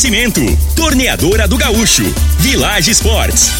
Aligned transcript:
Oferecimento: 0.00 0.40
Torneadora 0.74 1.46
do 1.46 1.58
Gaúcho, 1.58 2.04
Village 2.38 2.90
Sports, 2.90 3.59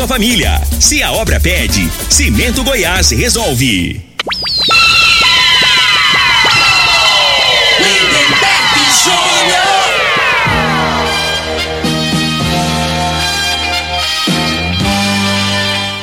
família. 0.07 0.61
Se 0.79 1.01
a 1.03 1.11
obra 1.11 1.39
pede, 1.39 1.89
Cimento 2.09 2.63
Goiás 2.63 3.11
resolve. 3.11 4.01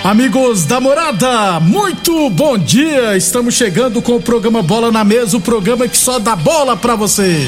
Amigos 0.08 0.64
da 0.64 0.80
morada, 0.80 1.60
muito 1.60 2.30
bom 2.30 2.56
dia! 2.56 3.14
Estamos 3.14 3.54
chegando 3.54 4.00
com 4.00 4.16
o 4.16 4.22
programa 4.22 4.62
Bola 4.62 4.90
na 4.90 5.04
Mesa 5.04 5.36
o 5.36 5.40
programa 5.40 5.86
que 5.86 5.98
só 5.98 6.18
dá 6.18 6.34
bola 6.34 6.74
pra 6.74 6.96
você. 6.96 7.46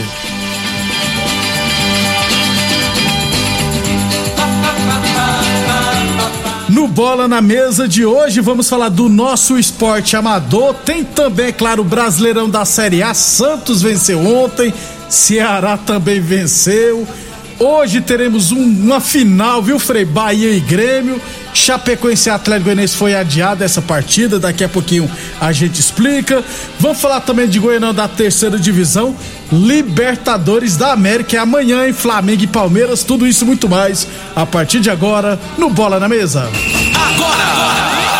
Bola 7.01 7.27
na 7.27 7.41
Mesa 7.41 7.89
de 7.89 8.05
hoje, 8.05 8.43
vamos 8.43 8.69
falar 8.69 8.91
do 8.91 9.09
nosso 9.09 9.59
esporte 9.59 10.17
amador. 10.17 10.75
Tem 10.85 11.03
também, 11.03 11.47
é 11.47 11.53
claro, 11.53 11.81
o 11.81 11.85
Brasileirão 11.85 12.47
da 12.47 12.67
Série 12.67 13.03
A. 13.03 13.15
Santos 13.15 13.81
venceu 13.81 14.21
ontem, 14.21 14.71
Ceará 15.09 15.79
também 15.79 16.21
venceu. 16.21 17.09
Hoje 17.63 18.01
teremos 18.01 18.53
um- 18.53 18.65
uma 18.65 19.01
final, 19.01 19.63
viu, 19.63 19.79
Frei? 19.79 20.03
Bahia 20.05 20.51
e 20.51 20.61
Grêmio. 20.61 21.21
Chapecoense 21.53 22.29
e 22.29 22.33
Atlético 22.33 22.65
Goianiense 22.67 22.97
foi 22.97 23.15
adiada 23.15 23.65
essa 23.65 23.83
partida, 23.83 24.39
daqui 24.39 24.65
a 24.65 24.69
pouquinho 24.69 25.11
a 25.41 25.53
gente 25.53 25.79
explica. 25.79 26.43
Vamos 26.79 27.01
falar 27.01 27.21
também 27.21 27.47
de 27.49 27.59
Goianão 27.59 27.93
da 27.93 28.09
terceira 28.09 28.59
divisão, 28.59 29.15
Libertadores 29.53 30.77
da 30.77 30.93
América, 30.93 31.37
é 31.37 31.41
amanhã 31.41 31.87
em 31.89 31.93
Flamengo 31.93 32.45
e 32.45 32.47
Palmeiras, 32.47 33.03
tudo 33.03 33.27
isso 33.27 33.45
muito 33.45 33.69
mais 33.69 34.07
a 34.35 34.47
partir 34.47 34.79
de 34.81 34.89
agora 34.91 35.39
no 35.59 35.69
Bola 35.69 35.99
na 36.01 36.09
Mesa. 36.09 36.49
Bola 37.19 38.20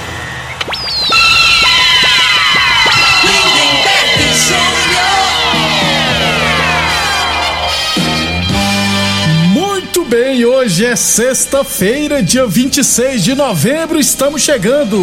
Bem, 10.11 10.43
hoje 10.43 10.85
é 10.85 10.93
sexta-feira, 10.93 12.21
dia 12.21 12.45
26 12.45 13.23
de 13.23 13.33
novembro, 13.33 13.97
estamos 13.97 14.41
chegando. 14.41 15.01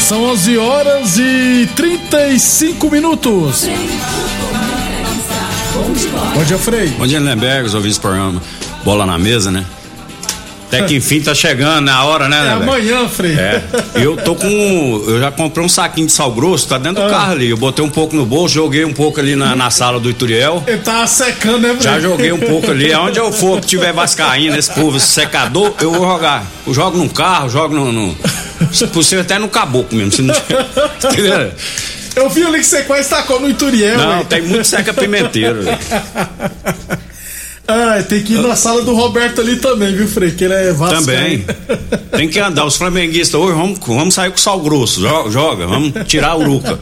São 0.00 0.24
11 0.24 0.56
horas 0.56 1.18
e 1.18 1.68
35 1.76 2.90
minutos. 2.90 3.68
Bom 6.34 6.44
dia, 6.44 6.56
Frei. 6.56 6.88
Bom 6.96 7.06
dia, 7.06 7.20
Lemberg, 7.20 7.66
os 7.66 7.74
ouvintes 7.74 7.98
do 7.98 8.00
programa. 8.00 8.42
Bola 8.82 9.04
na 9.04 9.18
mesa, 9.18 9.50
né? 9.50 9.66
Até 10.76 10.86
que 10.86 10.96
enfim 10.96 11.20
tá 11.20 11.34
chegando 11.34 11.84
na 11.84 12.04
hora, 12.04 12.28
né, 12.28 12.38
É 12.38 12.54
Lemberg? 12.54 12.62
amanhã, 12.92 13.08
Frei. 13.08 13.32
É, 13.32 13.62
eu 13.94 14.16
tô 14.16 14.34
com. 14.34 15.04
Eu 15.06 15.20
já 15.20 15.30
comprei 15.30 15.64
um 15.64 15.68
saquinho 15.68 16.06
de 16.06 16.12
sal 16.12 16.30
grosso, 16.32 16.68
tá 16.68 16.78
dentro 16.78 17.02
do 17.02 17.08
Ah. 17.08 17.10
carro 17.10 17.32
ali. 17.32 17.50
Eu 17.50 17.56
botei 17.56 17.84
um 17.84 17.88
pouco 17.90 18.14
no 18.16 18.24
bolso, 18.26 18.54
joguei 18.54 18.84
um 18.84 18.92
pouco 18.92 19.20
ali 19.20 19.34
na, 19.36 19.54
na 19.56 19.70
sala 19.70 19.98
do 20.00 20.08
Ituriel. 20.10 20.62
Ele 20.66 20.78
tá 20.78 21.06
secando, 21.06 21.58
né, 21.60 21.68
Frei? 21.70 21.82
Já 21.82 22.00
joguei 22.00 22.32
um 22.32 22.38
pouco 22.40 22.70
ali. 22.70 22.92
Aonde 22.92 23.18
eu 23.18 23.32
for 23.32 23.60
que 23.60 23.66
tiver 23.66 23.92
vascaína, 23.92 24.56
esse 24.58 24.70
povo, 24.72 24.96
esse 24.96 25.06
secador, 25.08 25.74
eu 25.80 25.92
vou 25.92 26.06
jogar. 26.06 26.44
Eu 26.66 26.72
jogo 26.74 26.96
num 26.98 27.08
carro, 27.08 27.48
jogo 27.48 27.74
no. 27.74 27.92
no 27.92 28.16
se 28.72 28.86
possível, 28.86 29.20
até 29.22 29.38
no 29.38 29.48
caboclo 29.48 29.96
mesmo. 29.98 30.12
Se 30.12 30.22
não 30.22 30.34
tiver, 30.34 30.66
entendeu? 31.12 31.52
Eu 32.16 32.30
vi 32.30 32.42
ali 32.42 32.58
que 32.60 32.64
você 32.66 32.82
quase 32.84 33.10
tacou 33.10 33.38
no 33.38 33.50
Ituriel, 33.50 33.98
Não, 33.98 34.24
tem 34.24 34.40
muito 34.40 34.64
seca 34.66 34.94
pimenteiro. 34.94 35.60
Ah, 37.68 38.02
tem 38.08 38.22
que 38.22 38.34
ir 38.34 38.42
na 38.42 38.54
sala 38.54 38.82
do 38.82 38.94
Roberto 38.94 39.40
ali 39.40 39.56
também, 39.56 39.92
viu, 39.94 40.06
Frei? 40.06 40.30
Que 40.30 40.44
ele 40.44 40.54
é 40.54 40.72
vascaíno. 40.72 41.00
Também. 41.04 41.44
Tem 42.12 42.28
que 42.28 42.38
andar. 42.38 42.64
Os 42.64 42.76
flamenguistas 42.76 43.34
hoje 43.40 43.54
vamos, 43.56 43.78
vamos 43.84 44.14
sair 44.14 44.30
com 44.30 44.36
sal 44.36 44.60
grosso. 44.60 45.00
Joga, 45.00 45.30
joga, 45.30 45.66
vamos 45.66 45.92
tirar 46.06 46.28
a 46.30 46.36
uruca. 46.36 46.78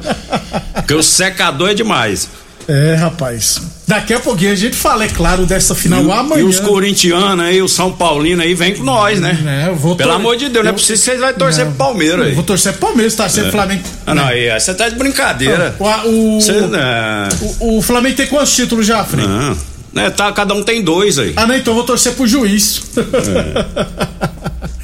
Porque 0.75 0.93
o 0.95 1.03
secador 1.03 1.71
é 1.71 1.75
demais. 1.75 2.28
É, 2.69 2.95
rapaz. 2.95 3.61
Daqui 3.87 4.15
a 4.15 4.21
pouquinho 4.21 4.53
a 4.53 4.55
gente 4.55 4.75
fala, 4.75 5.05
é 5.05 5.09
claro, 5.09 5.45
dessa 5.45 5.75
final 5.75 6.03
E, 6.03 6.11
amanhã. 6.11 6.41
e 6.41 6.45
os 6.45 6.59
corintianos 6.61 7.45
aí, 7.45 7.61
o 7.61 7.69
São 7.69 7.93
Paulino 7.93 8.41
aí, 8.43 8.55
vem 8.55 8.75
com 8.75 8.83
nós, 8.83 9.21
né? 9.21 9.39
É, 9.66 9.69
eu 9.69 9.77
vou 9.77 9.95
Pelo 9.97 10.09
tor- 10.11 10.19
amor 10.19 10.37
de 10.37 10.49
Deus, 10.49 10.65
não 10.65 10.71
é 10.71 10.72
eu- 10.72 10.75
preciso 10.75 10.99
que 11.03 11.11
vocês 11.11 11.21
vão 11.21 11.33
torcer 11.34 11.65
Não, 11.66 11.72
pro 11.72 11.78
Palmeiras 11.84 12.19
eu 12.21 12.25
aí. 12.25 12.33
Vou 12.34 12.43
torcer 12.45 12.72
pro 12.72 12.89
Palmeiras, 12.89 13.15
torcer 13.15 13.43
pro 13.43 13.53
Flamengo. 13.53 13.83
Ah, 14.06 14.15
não, 14.15 14.25
aí, 14.27 14.49
você 14.59 14.72
tá 14.72 14.89
de 14.89 14.95
brincadeira. 14.97 15.77
O, 15.78 15.84
o, 16.09 16.41
Você, 16.41 16.53
né? 16.53 17.28
o, 17.61 17.78
o 17.78 17.83
Flamengo 17.83 18.16
tem 18.16 18.27
quantos 18.27 18.55
títulos 18.56 18.87
já, 18.87 19.05
Frei? 19.05 19.27
Não. 19.27 19.55
Né, 19.94 20.10
tá, 20.10 20.32
cada 20.32 20.53
um 20.55 20.62
tem 20.62 20.82
dois 20.82 21.19
aí. 21.19 21.32
Ah, 21.37 21.47
não, 21.47 21.55
então 21.55 21.72
eu 21.72 21.77
vou 21.77 21.84
torcer 21.84 22.15
pro 22.15 22.27
juiz. 22.27 22.82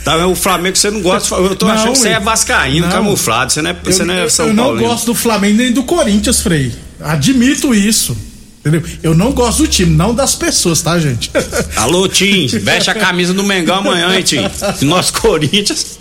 Tá, 0.04 0.26
o 0.26 0.34
Flamengo 0.34 0.76
você 0.76 0.90
não 0.90 1.00
gosta. 1.02 1.34
Eu 1.34 1.54
tô 1.56 1.66
Não, 1.66 1.74
achando 1.74 1.92
que 1.92 1.98
você 1.98 2.08
é 2.10 2.20
vascaíno, 2.20 2.86
não. 2.86 2.92
camuflado. 2.92 3.52
Você 3.52 3.60
não 3.60 3.70
é, 3.70 3.74
você 3.74 4.02
eu 4.02 4.06
não 4.06 4.14
é 4.14 4.24
eu- 4.24 4.30
São 4.30 4.46
eu 4.46 4.54
não 4.54 4.64
Paulino. 4.64 4.88
gosto 4.88 5.06
do 5.06 5.14
Flamengo 5.14 5.56
nem 5.58 5.72
do 5.72 5.82
Corinthians, 5.82 6.40
Frei. 6.40 6.72
Admito 7.00 7.74
isso. 7.74 8.16
Entendeu? 8.60 8.82
Eu 9.02 9.14
não 9.14 9.32
gosto 9.32 9.58
do 9.62 9.68
time, 9.68 9.94
não 9.96 10.14
das 10.14 10.34
pessoas, 10.34 10.80
tá, 10.82 10.98
gente? 10.98 11.30
Alô, 11.76 12.06
Tim, 12.08 12.46
veste 12.46 12.90
a 12.90 12.94
camisa 12.94 13.32
do 13.34 13.42
Mengão 13.42 13.76
amanhã, 13.78 14.14
hein, 14.14 14.22
Tim? 14.22 14.38
Nosso 14.82 15.14
Corinthians. 15.14 15.98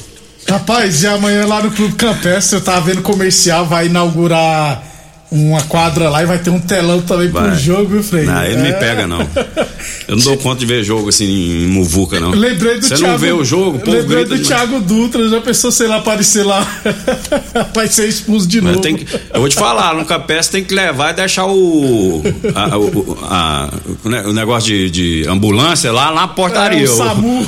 Rapaz, 0.47 1.03
e 1.03 1.07
amanhã 1.07 1.45
lá 1.45 1.61
no 1.63 1.71
Clube 1.71 1.95
Campestre, 1.95 2.57
eu 2.57 2.61
tava 2.61 2.81
vendo 2.81 3.01
comercial, 3.01 3.65
vai 3.65 3.85
inaugurar 3.85 4.83
uma 5.31 5.61
quadra 5.63 6.09
lá 6.09 6.23
e 6.23 6.25
vai 6.25 6.39
ter 6.39 6.49
um 6.49 6.59
telão 6.59 7.01
também 7.01 7.29
pro 7.29 7.41
Vai. 7.41 7.55
jogo, 7.55 7.85
viu, 7.89 8.03
Frei? 8.03 8.25
Não, 8.25 8.43
ele 8.43 8.57
me 8.63 8.69
É. 8.69 8.73
pega, 8.73 9.05
não. 9.05 9.19
Eu 10.07 10.15
não 10.15 10.23
dou 10.23 10.37
conta 10.37 10.59
de 10.59 10.65
ver 10.65 10.83
jogo 10.83 11.09
assim 11.09 11.25
em 11.63 11.67
Muvuca, 11.67 12.19
não. 12.19 12.31
Lembrei 12.31 12.79
do 12.79 12.85
Você 12.87 12.95
Thiago. 12.95 13.11
não 13.11 13.17
vê 13.19 13.31
o 13.31 13.45
jogo, 13.45 13.77
povo 13.79 13.91
Lembrei 13.95 14.23
do 14.25 14.29
demais. 14.37 14.47
Thiago 14.47 14.79
Dutra, 14.81 15.29
já 15.29 15.39
pensou, 15.39 15.71
sei 15.71 15.87
lá, 15.87 15.97
aparecer 15.97 16.43
lá. 16.43 16.65
Vai 17.75 17.87
ser 17.87 18.07
expulso 18.07 18.47
de 18.47 18.59
Mas 18.59 18.71
novo. 18.77 18.81
tem 18.81 19.05
eu 19.33 19.39
vou 19.39 19.47
te 19.49 19.55
falar, 19.55 19.93
no 19.93 20.03
Campestre 20.05 20.59
tem 20.59 20.67
que 20.67 20.73
levar 20.73 21.11
e 21.11 21.13
deixar 21.13 21.45
o. 21.45 22.23
a- 22.55 22.77
o, 22.77 23.17
a- 23.23 23.69
o 24.03 24.09
ne- 24.09 24.21
o 24.21 24.33
negócio 24.33 24.67
de, 24.67 24.89
de 24.89 25.29
ambulância 25.29 25.91
lá 25.91 26.11
na 26.11 26.27
portaria. 26.27 26.79
É, 26.87 26.89
o 26.89 26.97
SAMU. 26.97 27.47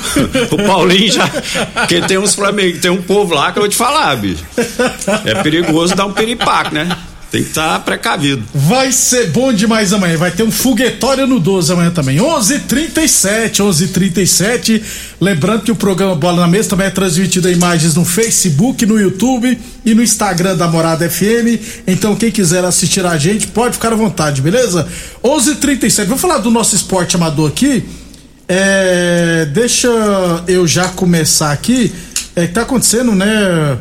o 0.52 0.58
Paulinho 0.68 1.12
já. 1.12 1.28
Porque 1.28 2.00
tem 2.02 2.18
uns 2.20 2.36
Flamengo, 2.36 2.78
tem 2.80 2.92
um 2.92 3.02
povo 3.02 3.34
lá 3.34 3.52
que 3.52 3.58
eu 3.58 3.64
vou 3.64 3.70
te 3.70 3.76
falar, 3.76 4.16
bicho. 4.18 4.44
É 5.26 5.42
perigoso 5.42 5.96
dar 5.96 6.06
um 6.06 6.14
piripaque, 6.14 6.74
né? 6.76 6.96
Tem 7.32 7.44
que 7.44 7.50
estar 7.50 7.76
tá 7.76 7.80
precavido. 7.80 8.44
Vai 8.54 8.92
ser 8.92 9.30
bom 9.30 9.54
demais 9.54 9.94
amanhã. 9.94 10.18
Vai 10.18 10.32
ter 10.32 10.44
um 10.44 10.52
foguetório 10.52 11.26
no 11.26 11.40
12 11.40 11.72
amanhã 11.72 11.90
também. 11.90 12.18
11:37, 12.20 13.64
11:37. 13.64 14.84
Lembrando 15.20 15.62
que 15.62 15.72
o 15.72 15.76
programa 15.76 16.14
Bola 16.14 16.42
na 16.42 16.48
Mesa 16.50 16.72
também 16.72 16.88
é 16.88 16.90
transmitido 16.90 17.50
em 17.50 17.54
imagens 17.54 17.96
no 17.96 18.04
Facebook, 18.04 18.86
no 18.86 19.00
YouTube 19.00 19.58
e 19.86 19.94
no 19.94 20.04
Instagram 20.04 20.58
da 20.58 20.68
Morada 20.68 21.10
FM. 21.10 21.58
Então 21.88 22.18
quem 22.18 22.30
quiser 22.30 22.66
assistir 22.66 23.06
a 23.06 23.18
gente 23.18 23.48
pode 23.48 23.76
ficar 23.76 23.94
à 23.94 23.96
vontade, 23.96 24.42
beleza? 24.42 24.86
11:37. 25.24 26.08
Vou 26.08 26.18
falar 26.18 26.40
do 26.40 26.52
nosso 26.52 26.76
esporte 26.76 27.16
amador 27.16 27.48
aqui. 27.50 27.86
É, 28.46 29.48
deixa 29.54 29.88
eu 30.50 30.68
já 30.68 30.90
começar 30.90 31.54
aqui. 31.54 31.94
É 32.36 32.46
que 32.46 32.54
tá 32.54 32.64
acontecendo, 32.64 33.16
né? 33.16 33.78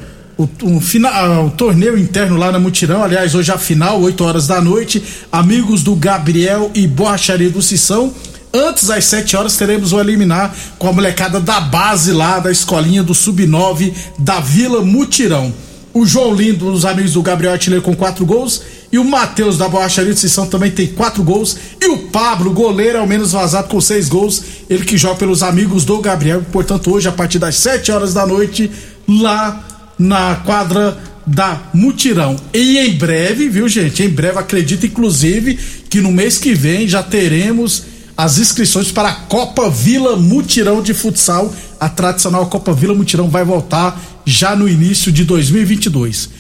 O, 0.63 0.81
final, 0.81 1.47
o 1.47 1.51
torneio 1.51 1.99
interno 1.99 2.37
lá 2.37 2.53
na 2.53 2.59
Mutirão, 2.59 3.03
aliás, 3.03 3.35
hoje 3.35 3.51
a 3.51 3.59
final, 3.59 4.01
8 4.01 4.25
horas 4.25 4.47
da 4.47 4.61
noite, 4.61 5.03
amigos 5.33 5.83
do 5.83 5.95
Gabriel 5.95 6.71
e 6.75 6.87
Borracharia 6.87 7.51
do 7.51 7.61
Sissão. 7.61 8.13
Antes, 8.53 8.91
às 8.91 9.05
7 9.05 9.37
horas, 9.37 9.57
teremos 9.57 9.93
o 9.93 10.01
eliminar 10.01 10.55
com 10.79 10.89
a 10.89 10.93
molecada 10.93 11.39
da 11.39 11.61
base 11.61 12.13
lá, 12.13 12.39
da 12.39 12.51
escolinha 12.51 13.03
do 13.03 13.15
Sub-9 13.15 13.93
da 14.19 14.41
Vila 14.41 14.83
Mutirão. 14.83 15.53
O 15.93 16.07
João 16.07 16.35
Lindo, 16.35 16.71
os 16.71 16.85
amigos 16.85 17.13
do 17.13 17.23
Gabriel 17.23 17.53
Artilheiro 17.53 17.85
com 17.85 17.95
quatro 17.95 18.25
gols. 18.25 18.63
E 18.93 18.99
o 18.99 19.05
Matheus 19.05 19.59
da 19.59 19.69
Borracharia 19.69 20.15
de 20.15 20.21
Sissão 20.21 20.47
também 20.47 20.71
tem 20.71 20.87
quatro 20.87 21.23
gols. 21.23 21.57
E 21.81 21.87
o 21.87 21.99
Pablo, 22.09 22.53
goleiro, 22.53 22.99
é 22.99 23.01
o 23.01 23.07
menos 23.07 23.33
vazado 23.33 23.69
com 23.69 23.81
seis 23.81 24.09
gols. 24.09 24.43
Ele 24.69 24.85
que 24.85 24.97
joga 24.97 25.17
pelos 25.17 25.43
amigos 25.43 25.85
do 25.85 25.99
Gabriel. 25.99 26.45
Portanto, 26.53 26.93
hoje, 26.93 27.09
a 27.09 27.13
partir 27.13 27.39
das 27.39 27.57
7 27.57 27.91
horas 27.91 28.15
da 28.15 28.27
noite, 28.27 28.71
lá 29.09 29.65
na 30.01 30.37
quadra 30.37 30.97
da 31.27 31.61
Mutirão. 31.75 32.35
E 32.55 32.79
em 32.79 32.93
breve, 32.97 33.51
viu 33.51 33.69
gente? 33.69 34.03
Em 34.03 34.09
breve, 34.09 34.39
acredito 34.39 34.87
inclusive 34.87 35.59
que 35.91 36.01
no 36.01 36.11
mês 36.11 36.39
que 36.39 36.55
vem 36.55 36.89
já 36.89 37.03
teremos 37.03 37.85
as 38.17 38.39
inscrições 38.39 38.91
para 38.91 39.11
a 39.11 39.15
Copa 39.15 39.69
Vila 39.69 40.17
Mutirão 40.17 40.83
de 40.83 40.95
Futsal. 40.95 41.55
A 41.79 41.89
tradicional 41.89 42.47
Copa 42.47 42.73
Vila 42.73 42.95
Mutirão 42.95 43.29
vai 43.29 43.45
voltar 43.45 44.01
já 44.25 44.57
no 44.57 44.67
início 44.67 45.13
de 45.13 45.23
2022. 45.25 46.31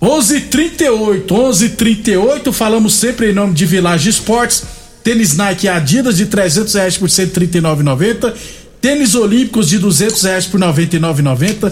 11:38, 0.00 1.30
11:38. 1.30 2.52
Falamos 2.52 2.94
sempre 2.94 3.30
em 3.30 3.34
nome 3.34 3.52
de 3.52 3.66
Village 3.66 4.08
Esportes. 4.08 4.62
Tênis 5.04 5.36
Nike 5.36 5.68
Adidas 5.68 6.16
de 6.16 6.24
300 6.24 6.72
reais 6.72 6.96
por 6.96 7.08
139,90. 7.10 8.32
Tênis 8.80 9.14
Olímpicos 9.14 9.68
de 9.68 9.78
200 9.78 10.22
reais 10.22 10.46
por 10.46 10.58
99,90 10.58 11.70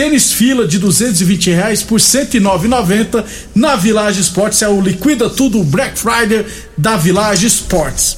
Tênis 0.00 0.32
fila 0.32 0.66
de 0.66 0.78
220 0.78 1.50
reais 1.50 1.82
por 1.82 2.00
109,90 2.00 3.22
na 3.54 3.76
Village 3.76 4.18
Esportes. 4.18 4.62
É 4.62 4.66
o 4.66 4.80
Liquida 4.80 5.28
Tudo 5.28 5.62
Black 5.62 5.98
Friday 5.98 6.46
da 6.74 6.96
Village 6.96 7.46
Esportes. 7.46 8.16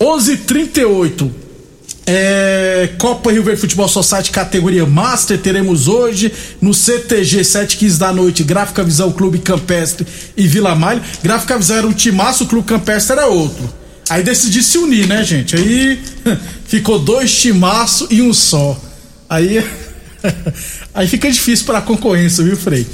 11:38 0.00 1.30
é, 2.04 2.90
Copa 2.98 3.30
Rio 3.30 3.44
Verde 3.44 3.60
Futebol 3.60 3.86
Society 3.86 4.32
categoria 4.32 4.84
Master 4.84 5.38
teremos 5.38 5.86
hoje 5.86 6.32
no 6.60 6.74
CTG 6.74 7.44
715 7.44 8.00
da 8.00 8.12
noite 8.12 8.42
Gráfica 8.42 8.82
Visão 8.82 9.12
Clube 9.12 9.38
Campestre 9.38 10.04
e 10.36 10.48
Vila 10.48 10.74
Malha. 10.74 11.02
Gráfica 11.22 11.56
Visão 11.56 11.76
era 11.76 11.86
um 11.86 11.92
timaço, 11.92 12.42
o 12.42 12.46
Clube 12.48 12.66
Campestre 12.66 13.16
era 13.16 13.28
outro. 13.28 13.72
Aí 14.10 14.24
decidi 14.24 14.60
se 14.60 14.76
unir, 14.76 15.06
né, 15.06 15.22
gente? 15.22 15.54
Aí 15.54 16.02
ficou 16.66 16.98
dois 16.98 17.32
timaço 17.32 18.08
e 18.10 18.20
um 18.20 18.34
só. 18.34 18.76
Aí 19.30 19.64
Aí 20.94 21.08
fica 21.08 21.30
difícil 21.30 21.66
para 21.66 21.78
a 21.78 21.82
concorrência, 21.82 22.44
viu, 22.44 22.56
Frei? 22.56 22.86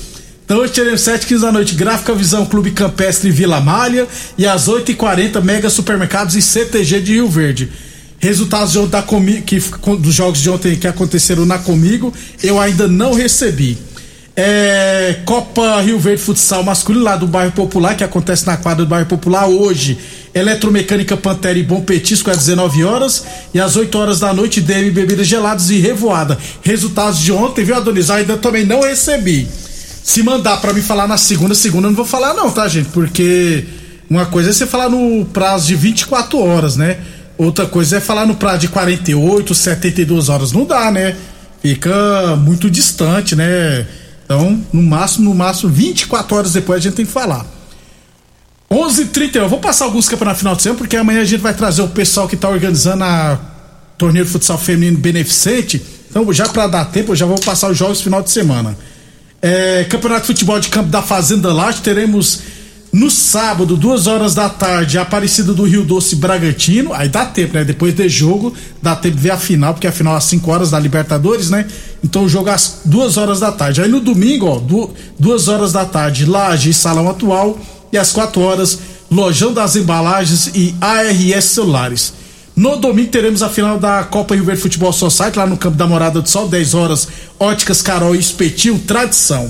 Então 0.45 0.59
hoje 0.59 0.73
teremos 0.73 1.03
7 1.03 1.27
15 1.27 1.43
da 1.43 1.53
noite, 1.53 1.75
Gráfica 1.75 2.15
Visão 2.15 2.47
Clube 2.47 2.71
Campestre 2.71 3.31
Vila 3.31 3.61
Malha 3.61 4.07
e 4.39 4.47
às 4.47 4.67
8h40 4.67 5.43
Mega 5.43 5.69
Supermercados 5.69 6.35
e 6.37 6.41
CTG 6.41 7.01
de 7.01 7.13
Rio 7.13 7.29
Verde. 7.29 7.71
Resultados 8.19 8.73
de 8.73 8.87
da 8.87 9.03
Comi 9.03 9.43
que, 9.43 9.61
dos 10.01 10.15
jogos 10.15 10.41
de 10.41 10.49
ontem 10.49 10.75
que 10.75 10.89
aconteceram 10.89 11.45
na 11.45 11.59
Comigo, 11.59 12.13
eu 12.43 12.59
ainda 12.59 12.89
não 12.89 13.13
recebi. 13.13 13.77
É, 14.35 15.21
Copa 15.25 15.81
Rio 15.83 15.99
Verde 15.99 16.23
Futsal 16.23 16.63
Masculino 16.63 17.05
lá 17.05 17.17
do 17.17 17.27
bairro 17.27 17.53
Popular, 17.53 17.95
que 17.95 18.03
acontece 18.03 18.47
na 18.47 18.57
quadra 18.57 18.85
do 18.85 18.89
bairro 18.89 19.07
Popular 19.07 19.49
hoje. 19.49 19.99
Eletromecânica 20.39 21.17
Pantera 21.17 21.59
e 21.59 21.63
Bom 21.63 21.81
Petisco 21.81 22.31
às 22.31 22.39
19 22.39 22.85
horas 22.85 23.25
e 23.53 23.61
às 23.61 23.77
8 23.77 23.99
horas 23.99 24.21
da 24.21 24.33
noite 24.33 24.61
DM 24.61 24.91
Bebidas 24.91 25.27
Geladas 25.27 25.71
e 25.71 25.79
Revoada. 25.79 26.39
Resultados 26.63 27.19
de 27.19 27.33
ontem, 27.33 27.65
viu, 27.65 27.75
Adonis? 27.75 28.11
Ainda 28.11 28.37
também 28.37 28.65
não 28.65 28.83
recebi. 28.83 29.49
Se 30.03 30.23
mandar 30.23 30.59
para 30.59 30.73
me 30.73 30.81
falar 30.81 31.07
na 31.07 31.17
segunda, 31.17 31.55
segunda 31.55 31.87
eu 31.87 31.91
não 31.91 31.97
vou 31.97 32.07
falar 32.07 32.35
não, 32.35 32.51
tá, 32.51 32.67
gente? 32.69 32.89
Porque 32.89 33.65
uma 34.09 34.25
coisa 34.27 34.51
é 34.51 34.53
você 34.53 34.67
falar 34.67 34.89
no 34.89 35.25
prazo 35.27 35.67
de 35.67 35.75
24 35.75 36.39
horas, 36.39 36.77
né? 36.77 36.99
Outra 37.37 37.67
coisa 37.67 37.99
é 37.99 38.01
falar 38.01 38.27
no 38.27 38.35
prazo 38.35 38.61
de 38.61 38.69
48, 38.69 39.55
72 39.55 40.29
horas. 40.29 40.53
Não 40.53 40.65
dá, 40.65 40.91
né? 40.91 41.15
Fica 41.61 42.37
muito 42.37 42.71
distante, 42.71 43.37
né? 43.37 43.87
Então, 44.25 44.61
no 44.73 44.83
máximo, 44.83 45.31
no 45.31 45.35
máximo, 45.37 45.71
24 45.71 46.37
horas 46.37 46.53
depois 46.53 46.79
a 46.79 46.83
gente 46.83 46.95
tem 46.95 47.07
que 47.07 47.13
falar. 47.13 47.58
11h30, 48.71 49.37
eu 49.37 49.49
vou 49.49 49.61
passar 49.61 49.87
alguns 49.87 50.09
campeonatos 50.09 50.41
final 50.41 50.55
de 50.55 50.63
semana, 50.63 50.79
porque 50.79 50.97
amanhã 50.97 51.23
a 51.23 51.25
gente 51.25 51.41
vai 51.41 51.55
trazer 51.55 51.81
o 51.83 51.89
pessoal 51.89 52.29
que 52.29 52.35
está 52.35 52.49
organizando 52.49 53.03
a 53.03 53.39
torneio 53.97 54.25
de 54.25 54.31
futsal 54.31 54.59
feminino 54.59 54.99
beneficente. 54.99 55.83
Então, 56.11 56.31
já 56.33 56.49
para 56.49 56.67
dar 56.67 56.85
tempo, 56.87 57.13
eu 57.13 57.17
já 57.17 57.25
vou 57.25 57.39
passar 57.41 57.71
os 57.71 57.79
jogos 57.79 58.01
final 58.03 58.23
de 58.23 58.31
semana. 58.31 58.77
É, 59.41 59.85
campeonato 59.85 60.23
de 60.23 60.27
futebol 60.27 60.61
de 60.61 60.69
campo 60.69 60.91
da 60.91 61.01
Fazenda 61.01 61.53
Laje, 61.53 61.81
teremos 61.81 62.41
no 62.93 63.11
sábado, 63.11 63.77
duas 63.77 64.07
horas 64.07 64.35
da 64.35 64.49
tarde, 64.49 64.99
Aparecida 64.99 65.53
do 65.53 65.65
Rio 65.65 65.85
Doce 65.85 66.17
Bragantino. 66.17 66.93
Aí 66.93 67.09
dá 67.09 67.25
tempo, 67.25 67.55
né? 67.55 67.65
Depois 67.65 67.95
de 67.95 68.09
jogo, 68.09 68.55
dá 68.83 68.97
tempo 68.97 69.17
de 69.17 69.23
ver 69.23 69.31
a 69.31 69.37
final, 69.39 69.75
porque 69.75 69.87
a 69.87 69.93
final 69.93 70.15
é 70.15 70.17
às 70.17 70.25
5 70.25 70.51
horas 70.51 70.71
da 70.71 70.79
Libertadores, 70.79 71.51
né? 71.51 71.67
Então 72.03 72.25
o 72.25 72.29
jogo 72.29 72.49
é 72.49 72.53
às 72.53 72.81
duas 72.85 73.17
horas 73.17 73.41
da 73.41 73.53
tarde. 73.53 73.81
Aí 73.81 73.89
no 73.89 74.01
domingo, 74.01 74.47
ó, 74.47 74.61
duas 75.19 75.49
horas 75.49 75.73
da 75.73 75.85
tarde, 75.85 76.27
Laje 76.27 76.71
e 76.71 76.75
Salão 76.75 77.09
Atual 77.09 77.59
e 77.93 77.99
às 77.99 78.13
4 78.13 78.41
horas, 78.41 78.79
Lojão 79.11 79.53
das 79.53 79.77
Embalagens 79.77 80.51
e 80.55 80.75
ARS 80.81 81.45
Celulares. 81.45 82.13
No 82.55 82.77
domingo 82.77 83.11
teremos 83.11 83.43
a 83.43 83.49
final 83.49 83.79
da 83.79 84.03
Copa 84.03 84.35
Rio 84.35 84.45
Verde 84.45 84.61
Futebol 84.61 84.93
Society, 84.93 85.39
lá 85.39 85.47
no 85.47 85.57
Campo 85.57 85.77
da 85.77 85.87
Morada 85.87 86.21
do 86.21 86.29
Sol, 86.29 86.49
10 86.49 86.75
horas, 86.75 87.09
Óticas 87.39 87.81
Carol 87.81 88.17
e 88.17 88.19
Espetil, 88.19 88.81
tradição. 88.87 89.49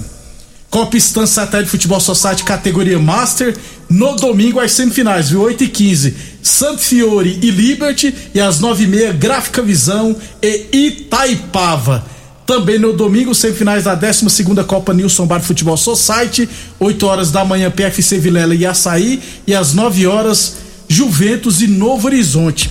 Copa 0.71 0.99
Estância 0.99 1.43
Satélite 1.43 1.71
Futebol 1.71 1.99
Society 1.99 2.45
categoria 2.45 2.99
Master, 2.99 3.57
no 3.89 4.15
domingo 4.17 4.61
às 4.61 4.73
semifinais, 4.73 5.31
viu? 5.31 5.41
8 5.41 5.65
e 5.65 5.69
15 5.69 6.17
Santo 6.43 6.81
Fiore 6.83 7.39
e 7.43 7.51
Liberty, 7.51 8.15
e 8.35 8.41
às 8.41 8.61
9 8.61 8.85
e 8.85 8.87
meia 8.87 9.13
Gráfica 9.13 9.63
Visão 9.63 10.15
e 10.43 10.67
Itaipava. 10.71 12.05
Também 12.49 12.79
no 12.79 12.95
domingo, 12.95 13.35
semifinais 13.35 13.85
da 13.85 13.95
12 13.95 14.43
Copa 14.67 14.95
Nilson 14.95 15.27
Bar 15.27 15.43
Futebol 15.43 15.77
Society, 15.77 16.49
8 16.81 17.07
horas 17.07 17.31
da 17.31 17.45
manhã, 17.45 17.71
PFC 17.71 18.19
Vilela 18.19 18.55
e 18.55 18.65
Açaí, 18.65 19.23
e 19.47 19.55
às 19.55 19.75
9 19.75 20.07
horas, 20.07 20.57
Juventus 20.89 21.61
e 21.61 21.67
Novo 21.67 22.07
Horizonte. 22.07 22.71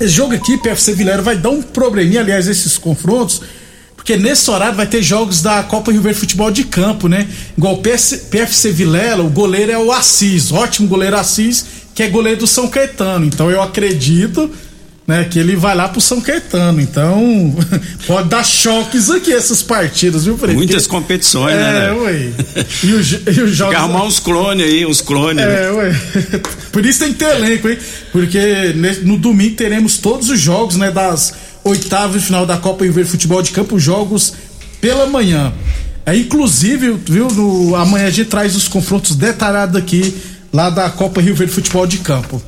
Esse 0.00 0.14
jogo 0.14 0.34
aqui, 0.34 0.58
PFC 0.58 0.94
Vilela, 0.94 1.22
vai 1.22 1.36
dar 1.36 1.50
um 1.50 1.62
probleminha, 1.62 2.22
aliás, 2.22 2.48
esses 2.48 2.76
confrontos, 2.76 3.40
porque 3.94 4.16
nesse 4.16 4.50
horário 4.50 4.74
vai 4.74 4.88
ter 4.88 5.00
jogos 5.00 5.42
da 5.42 5.62
Copa 5.62 5.92
Rio 5.92 6.02
Verde 6.02 6.18
Futebol 6.18 6.50
de 6.50 6.64
Campo, 6.64 7.06
né? 7.06 7.28
Igual 7.56 7.76
PFC 7.76 8.72
Vilela, 8.72 9.22
o 9.22 9.30
goleiro 9.30 9.70
é 9.70 9.78
o 9.78 9.92
Assis, 9.92 10.50
ótimo 10.50 10.88
goleiro 10.88 11.16
Assis, 11.16 11.64
que 11.94 12.02
é 12.02 12.08
goleiro 12.08 12.40
do 12.40 12.48
São 12.48 12.66
Caetano. 12.66 13.24
Então 13.24 13.48
eu 13.48 13.62
acredito 13.62 14.50
né, 15.08 15.24
que 15.24 15.38
ele 15.38 15.56
vai 15.56 15.74
lá 15.74 15.88
pro 15.88 16.02
São 16.02 16.20
Caetano. 16.20 16.82
Então, 16.82 17.56
pode 18.06 18.28
dar 18.28 18.44
choques 18.44 19.08
aqui 19.08 19.32
essas 19.32 19.62
partidas, 19.62 20.26
viu, 20.26 20.36
Fred? 20.36 20.54
Muitas 20.54 20.86
competições, 20.86 21.54
é, 21.54 21.56
né? 21.56 21.78
É, 21.88 21.92
ué. 21.92 22.32
E, 22.84 22.92
o, 22.92 22.96
e 22.96 23.42
os 23.42 23.56
jogos. 23.56 23.74
arrumar 23.74 24.04
uns 24.04 24.20
clones 24.20 24.66
aí, 24.66 24.84
uns 24.84 25.00
clones. 25.00 25.42
É, 25.42 25.46
né? 25.46 25.70
ué. 25.70 26.00
Por 26.70 26.84
isso 26.84 26.98
tem 26.98 27.14
que 27.14 27.18
ter 27.18 27.34
elenco, 27.36 27.68
hein? 27.70 27.78
Porque 28.12 28.74
no 29.02 29.16
domingo 29.16 29.56
teremos 29.56 29.96
todos 29.96 30.28
os 30.28 30.38
jogos, 30.38 30.76
né, 30.76 30.90
das 30.90 31.32
oitavas 31.64 32.20
de 32.20 32.26
final 32.26 32.44
da 32.44 32.58
Copa 32.58 32.84
Rio 32.84 32.92
Verde 32.92 33.10
Futebol 33.10 33.40
de 33.42 33.50
Campo, 33.50 33.78
jogos 33.78 34.34
pela 34.78 35.06
manhã. 35.06 35.54
É, 36.04 36.14
inclusive, 36.14 36.98
viu, 37.06 37.28
no, 37.28 37.74
amanhã 37.74 38.06
a 38.06 38.10
gente 38.10 38.28
traz 38.28 38.54
os 38.54 38.68
confrontos 38.68 39.16
detalhados 39.16 39.76
aqui, 39.76 40.14
lá 40.52 40.68
da 40.68 40.90
Copa 40.90 41.22
Rio 41.22 41.34
Verde 41.34 41.52
Futebol 41.54 41.86
de 41.86 41.98
Campo. 41.98 42.42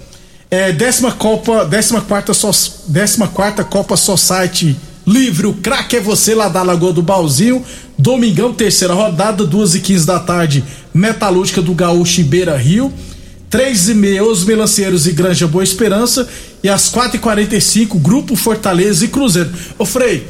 É, 0.51 0.73
décima 0.73 1.13
Copa, 1.13 1.65
décima 1.65 2.01
quarta, 2.01 2.35
so, 2.35 2.51
décima 2.89 3.29
quarta 3.29 3.63
Copa 3.63 3.97
Society 3.97 4.77
Livre, 5.07 5.47
o 5.47 5.55
craque 5.55 5.97
é 5.97 6.01
você 6.01 6.35
lá 6.35 6.49
da 6.49 6.63
Lagoa 6.63 6.93
do 6.93 7.03
Balzinho. 7.03 7.65
Domingão, 7.97 8.53
terceira 8.53 8.95
rodada, 8.95 9.45
duas 9.45 9.75
e 9.75 9.81
quinze 9.81 10.07
da 10.07 10.19
tarde, 10.19 10.65
Metalúrgica 10.95 11.61
do 11.61 11.75
Gaúcho 11.75 12.21
e 12.21 12.25
Beira 12.25 12.57
Rio. 12.57 12.93
Três 13.49 13.89
e 13.89 13.95
meia, 13.95 14.25
Os 14.25 14.45
Melanceiros 14.45 15.07
e 15.07 15.13
Granja 15.13 15.49
Boa 15.49 15.65
Esperança. 15.65 16.29
E 16.63 16.69
às 16.69 16.89
quatro 16.89 17.17
e 17.17 17.21
quarenta 17.21 17.57
e 17.57 17.61
cinco, 17.61 17.99
Grupo 17.99 18.37
Fortaleza 18.37 19.05
e 19.05 19.09
Cruzeiro. 19.09 19.51
Ô 19.79 19.85
Frei, 19.85 20.27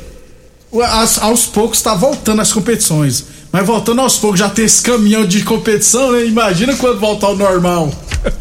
as, 0.84 1.18
aos 1.18 1.46
poucos 1.46 1.78
está 1.78 1.94
voltando 1.94 2.40
as 2.40 2.52
competições. 2.52 3.24
Mas 3.52 3.66
voltando 3.66 4.00
aos 4.00 4.16
poucos, 4.16 4.40
já 4.40 4.48
tem 4.48 4.64
esse 4.64 4.82
caminhão 4.82 5.26
de 5.26 5.42
competição, 5.42 6.12
né? 6.12 6.24
Imagina 6.24 6.74
quando 6.76 6.98
voltar 6.98 7.26
ao 7.26 7.36
normal. 7.36 7.92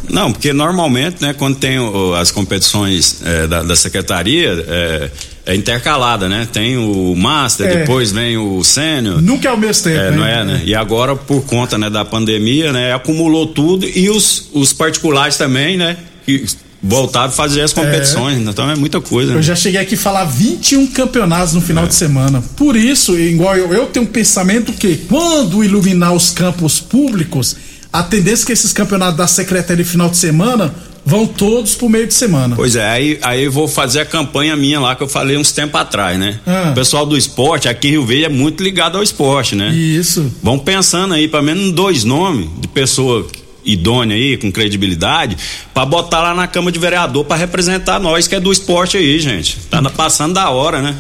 Não, 0.09 0.31
porque 0.31 0.51
normalmente, 0.53 1.21
né, 1.21 1.33
quando 1.33 1.57
tem 1.57 1.79
o, 1.79 2.13
as 2.13 2.31
competições 2.31 3.21
é, 3.23 3.47
da, 3.47 3.63
da, 3.63 3.75
secretaria, 3.75 4.65
é, 4.67 5.11
é, 5.45 5.55
intercalada, 5.55 6.27
né? 6.27 6.47
Tem 6.51 6.77
o 6.77 7.15
Master, 7.15 7.67
é. 7.67 7.75
depois 7.77 8.11
vem 8.11 8.37
o 8.37 8.63
Sênior. 8.63 9.21
Nunca 9.21 9.47
é 9.47 9.51
ao 9.51 9.57
mesmo 9.57 9.83
tempo, 9.83 9.99
é, 9.99 10.11
não 10.11 10.25
é, 10.25 10.43
né? 10.43 10.61
E 10.65 10.75
agora, 10.75 11.15
por 11.15 11.45
conta 11.45 11.77
né, 11.77 11.89
da 11.89 12.03
pandemia, 12.03 12.73
né, 12.73 12.93
acumulou 12.93 13.47
tudo 13.47 13.85
e 13.85 14.09
os, 14.09 14.49
os 14.53 14.73
particulares 14.73 15.37
também, 15.37 15.77
né? 15.77 15.97
Que 16.25 16.45
voltaram 16.81 17.27
a 17.27 17.31
fazer 17.31 17.61
as 17.61 17.73
competições, 17.73 18.37
é. 18.37 18.49
então 18.49 18.69
é 18.69 18.75
muita 18.75 19.01
coisa. 19.01 19.31
Eu 19.31 19.37
né? 19.37 19.41
já 19.41 19.55
cheguei 19.55 19.79
aqui 19.79 19.95
a 19.95 19.97
falar 19.97 20.25
21 20.25 20.87
campeonatos 20.87 21.53
no 21.53 21.61
final 21.61 21.83
é. 21.83 21.87
de 21.87 21.95
semana. 21.95 22.41
Por 22.55 22.75
isso, 22.75 23.19
igual 23.19 23.55
eu, 23.55 23.73
eu 23.73 23.87
tenho 23.87 24.05
um 24.05 24.09
pensamento 24.09 24.71
que 24.73 24.95
quando 24.95 25.63
iluminar 25.63 26.13
os 26.13 26.29
campos 26.29 26.79
públicos, 26.79 27.55
a 27.91 28.03
tendência 28.03 28.43
é 28.43 28.45
que 28.47 28.51
esses 28.53 28.71
campeonatos 28.71 29.17
da 29.17 29.27
Secretaria 29.27 29.83
de 29.83 29.89
final 29.89 30.09
de 30.09 30.17
semana 30.17 30.73
vão 31.05 31.25
todos 31.25 31.75
pro 31.75 31.89
meio 31.89 32.05
de 32.05 32.13
semana. 32.13 32.55
Pois 32.55 32.75
é, 32.75 32.87
aí, 32.87 33.19
aí 33.21 33.45
eu 33.45 33.51
vou 33.51 33.67
fazer 33.67 34.01
a 34.01 34.05
campanha 34.05 34.55
minha 34.55 34.79
lá 34.79 34.95
que 34.95 35.01
eu 35.01 35.07
falei 35.07 35.37
uns 35.37 35.51
tempos 35.51 35.79
atrás, 35.79 36.19
né? 36.19 36.39
Ah. 36.45 36.69
O 36.71 36.75
pessoal 36.75 37.05
do 37.05 37.17
esporte 37.17 37.67
aqui 37.67 37.87
em 37.87 37.91
Rio 37.91 38.05
Verde 38.05 38.25
é 38.25 38.29
muito 38.29 38.63
ligado 38.63 38.97
ao 38.97 39.03
esporte, 39.03 39.55
né? 39.55 39.73
Isso. 39.73 40.31
Vão 40.43 40.59
pensando 40.59 41.13
aí, 41.13 41.27
pelo 41.27 41.43
menos 41.43 41.71
dois 41.71 42.03
nomes 42.03 42.47
de 42.59 42.67
pessoa 42.67 43.25
idônea 43.73 44.15
aí, 44.15 44.37
com 44.37 44.51
credibilidade, 44.51 45.37
para 45.73 45.85
botar 45.85 46.21
lá 46.21 46.33
na 46.33 46.47
Câmara 46.47 46.71
de 46.71 46.79
Vereador 46.79 47.25
para 47.25 47.37
representar 47.37 47.99
nós 47.99 48.27
que 48.27 48.35
é 48.35 48.39
do 48.39 48.51
esporte 48.51 48.97
aí, 48.97 49.19
gente. 49.19 49.57
Tá 49.69 49.81
passando 49.89 50.33
da 50.33 50.49
hora, 50.49 50.81
né? 50.81 50.95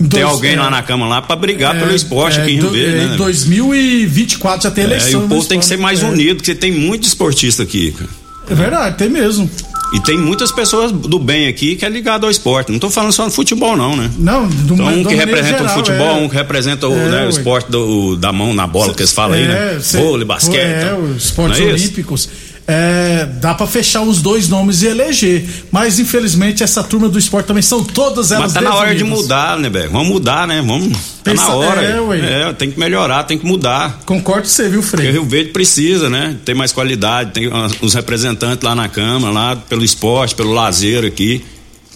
Dois, 0.00 0.12
tem 0.12 0.22
alguém 0.22 0.52
é, 0.52 0.56
lá 0.56 0.70
na 0.70 0.82
Câmara 0.82 1.10
lá 1.10 1.22
para 1.22 1.34
brigar 1.34 1.76
é, 1.76 1.80
pelo 1.80 1.92
esporte 1.92 2.38
é, 2.38 2.42
aqui 2.42 2.52
em 2.52 2.56
Rio 2.56 2.70
Verde, 2.70 2.96
né? 2.96 3.14
Em 3.14 3.16
2024 3.16 4.62
já 4.62 4.70
tem 4.70 4.84
eleição. 4.84 5.20
É, 5.20 5.22
e 5.22 5.26
o 5.26 5.28
povo 5.28 5.46
tem 5.46 5.58
que 5.58 5.66
ser 5.66 5.76
mais 5.76 6.02
é. 6.02 6.06
unido, 6.06 6.36
porque 6.36 6.54
tem 6.54 6.70
muito 6.70 7.04
esportista 7.04 7.64
aqui, 7.64 7.92
cara. 7.92 8.10
É 8.50 8.54
verdade, 8.54 8.96
tem 8.96 9.08
mesmo. 9.08 9.50
E 9.92 10.00
tem 10.00 10.18
muitas 10.18 10.52
pessoas 10.52 10.92
do 10.92 11.18
bem 11.18 11.48
aqui 11.48 11.76
que 11.76 11.84
é 11.84 11.88
ligado 11.88 12.24
ao 12.24 12.30
esporte. 12.30 12.68
Não 12.68 12.76
estou 12.76 12.90
falando 12.90 13.12
só 13.12 13.24
no 13.24 13.30
futebol, 13.30 13.76
não, 13.76 13.96
né? 13.96 14.10
Não, 14.18 14.46
do 14.46 14.74
então, 14.74 14.86
um 14.86 15.04
que 15.04 15.14
representa 15.14 15.58
geral, 15.58 15.66
o 15.66 15.78
futebol, 15.78 16.06
é. 16.06 16.12
um 16.12 16.28
que 16.28 16.36
representa 16.36 16.88
o, 16.88 16.92
é, 16.92 17.08
né, 17.08 17.26
o 17.26 17.28
esporte 17.30 17.70
do, 17.70 18.16
da 18.16 18.32
mão 18.32 18.52
na 18.52 18.66
bola, 18.66 18.92
que 18.92 19.00
eles 19.00 19.12
falam 19.12 19.36
aí, 19.36 19.46
né? 19.46 19.78
Vôlei, 19.94 20.26
basquete. 20.26 20.58
É, 20.58 20.82
então. 20.84 21.02
os 21.02 21.24
esportes 21.24 21.60
olímpicos 21.60 22.28
é, 22.70 23.24
dá 23.40 23.54
para 23.54 23.66
fechar 23.66 24.02
os 24.02 24.20
dois 24.20 24.46
nomes 24.46 24.82
e 24.82 24.88
eleger. 24.88 25.48
Mas 25.72 25.98
infelizmente 25.98 26.62
essa 26.62 26.84
turma 26.84 27.08
do 27.08 27.18
esporte 27.18 27.46
também 27.46 27.62
são 27.62 27.82
todas 27.82 28.30
elas. 28.30 28.52
Mas 28.52 28.52
tá 28.52 28.60
na 28.60 28.74
hora 28.74 28.94
de 28.94 29.02
mudar, 29.04 29.58
né, 29.58 29.70
velho? 29.70 29.90
Vamos 29.90 30.08
mudar, 30.08 30.46
né? 30.46 30.62
Vamos. 30.64 30.92
Tá 30.92 31.30
Pensa, 31.30 31.48
na 31.48 31.54
hora. 31.54 31.82
É, 31.82 32.42
é, 32.42 32.52
tem 32.52 32.70
que 32.70 32.78
melhorar, 32.78 33.24
tem 33.24 33.38
que 33.38 33.46
mudar. 33.46 34.00
Concordo 34.04 34.42
com 34.42 34.48
você, 34.48 34.68
viu, 34.68 34.82
Frei? 34.82 35.06
Porque 35.06 35.18
Rio 35.18 35.24
Verde 35.24 35.50
precisa, 35.50 36.10
né? 36.10 36.36
Ter 36.44 36.52
mais 36.52 36.70
qualidade, 36.70 37.32
tem 37.32 37.50
os 37.80 37.94
representantes 37.94 38.62
lá 38.62 38.74
na 38.74 38.88
Câmara, 38.88 39.32
lá 39.32 39.56
pelo 39.56 39.82
esporte, 39.82 40.34
pelo 40.34 40.52
lazer 40.52 41.06
aqui. 41.06 41.42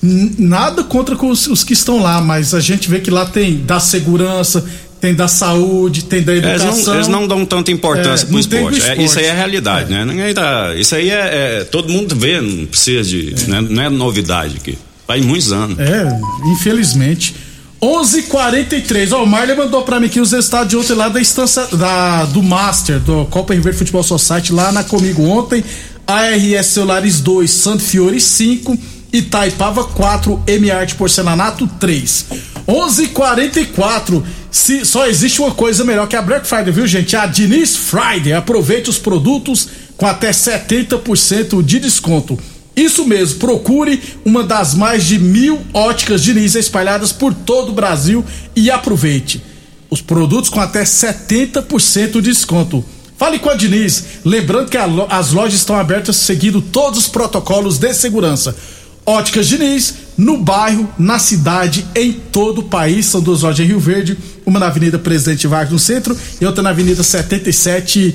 Nada 0.03 0.83
contra 0.83 1.15
os, 1.15 1.47
os, 1.47 1.63
que 1.63 1.75
estão 1.75 2.03
lá, 2.03 2.21
mas 2.21 2.55
a 2.55 2.61
gente 2.61 2.89
vê 2.89 2.99
que 2.99 3.11
lá 3.11 3.27
tem 3.27 3.59
da 3.59 3.79
segurança, 3.79 4.65
tem 5.03 5.13
da 5.13 5.27
saúde, 5.27 6.05
tem 6.05 6.23
da 6.23 6.33
educação. 6.33 6.69
Eles 6.69 6.87
não, 6.87 6.95
eles 6.95 7.09
não 7.09 7.27
dão 7.27 7.45
tanta 7.45 7.73
importância 7.73 8.25
é, 8.25 8.29
pro 8.29 8.39
esporte. 8.39 8.79
esporte. 8.79 9.01
É, 9.01 9.05
isso 9.05 9.19
aí 9.19 9.25
é 9.25 9.31
a 9.33 9.35
realidade, 9.35 9.93
é. 9.93 10.05
né? 10.05 10.33
Tá, 10.33 10.77
isso 10.77 10.95
aí 10.95 11.11
é, 11.11 11.59
é, 11.61 11.65
Todo 11.65 11.93
mundo 11.93 12.15
vê, 12.15 12.41
não 12.41 12.67
precisa 12.67 13.03
de. 13.03 13.35
É. 13.35 13.51
Né? 13.51 13.61
Não 13.69 13.83
é 13.83 13.91
novidade 13.91 14.59
aqui. 14.59 14.79
Faz 15.05 15.25
muitos 15.25 15.53
anos. 15.53 15.77
É, 15.81 16.07
infelizmente. 16.53 17.35
11:43. 17.83 19.13
Ó, 19.13 19.25
o 19.25 19.27
Marley 19.27 19.57
mandou 19.57 19.83
para 19.83 19.99
mim 19.99 20.07
aqui 20.07 20.21
os 20.21 20.31
resultados 20.31 20.69
de 20.69 20.77
ontem 20.77 20.95
lá 20.95 21.09
da 21.09 21.21
instância 21.21 21.67
da, 21.73 22.25
do 22.27 22.41
Master, 22.41 23.01
do 23.01 23.25
Copa 23.25 23.55
River 23.55 23.75
Futebol 23.75 24.05
Society, 24.05 24.53
lá 24.53 24.71
na 24.71 24.85
Comigo 24.85 25.25
ontem. 25.25 25.65
ARS 26.07 26.67
Celulares 26.67 27.21
2, 27.21 27.51
Santo 27.51 27.83
Fiore 27.83 28.21
5, 28.21 28.79
Itaipava 29.13 29.83
4, 29.83 30.41
M-Art 30.47 30.95
Porcelanato 30.95 31.67
3. 31.81 32.52
11:44. 32.67 34.23
Se 34.51 34.85
só 34.85 35.07
existe 35.07 35.41
uma 35.41 35.53
coisa 35.53 35.85
melhor 35.85 36.07
que 36.07 36.17
a 36.17 36.23
Black 36.23 36.47
Friday, 36.47 36.73
viu, 36.73 36.87
gente? 36.87 37.17
A 37.17 37.27
Diniz 37.27 37.77
Friday. 37.77 38.33
Aproveite 38.33 38.91
os 38.91 38.99
produtos 38.99 39.69
com 39.97 40.07
até 40.07 40.31
70% 40.31 41.63
de 41.63 41.81
desconto. 41.81 42.39
Isso 42.75 43.07
mesmo, 43.07 43.39
procure 43.39 44.03
uma 44.25 44.43
das 44.43 44.75
mais 44.75 45.05
de 45.05 45.19
mil 45.19 45.61
óticas 45.75 46.23
Diniz 46.23 46.55
espalhadas 46.55 47.13
por 47.13 47.35
todo 47.35 47.69
o 47.71 47.75
Brasil 47.75 48.25
e 48.57 48.71
aproveite. 48.71 49.43
Os 49.91 50.01
produtos 50.01 50.49
com 50.49 50.59
até 50.59 50.83
70% 50.83 52.13
de 52.13 52.31
desconto. 52.31 52.83
Fale 53.19 53.39
com 53.39 53.51
a 53.51 53.55
Diniz, 53.55 54.05
lembrando 54.25 54.71
que 54.71 54.77
a, 54.77 54.87
as 55.11 55.33
lojas 55.33 55.55
estão 55.55 55.77
abertas 55.77 56.17
seguindo 56.17 56.63
todos 56.63 56.99
os 56.99 57.09
protocolos 57.09 57.79
de 57.79 57.93
segurança. 57.93 58.57
Óticas 59.05 59.49
Diniz, 59.49 59.95
no 60.17 60.39
bairro, 60.39 60.89
na 60.99 61.19
cidade, 61.19 61.85
em 61.95 62.13
todo 62.13 62.61
o 62.61 62.65
país. 62.65 63.07
São 63.07 63.21
duas 63.21 63.43
lojas 63.43 63.61
em 63.61 63.69
Rio 63.69 63.81
Verde, 63.81 64.17
uma 64.47 64.61
na 64.61 64.67
Avenida 64.67 64.99
Presidente 64.99 65.47
Vargas 65.47 65.73
no 65.73 65.79
centro 65.79 66.17
e 66.41 66.47
outra 66.47 66.63
na 66.63 66.71
Avenida 66.71 67.03
77 67.03 68.15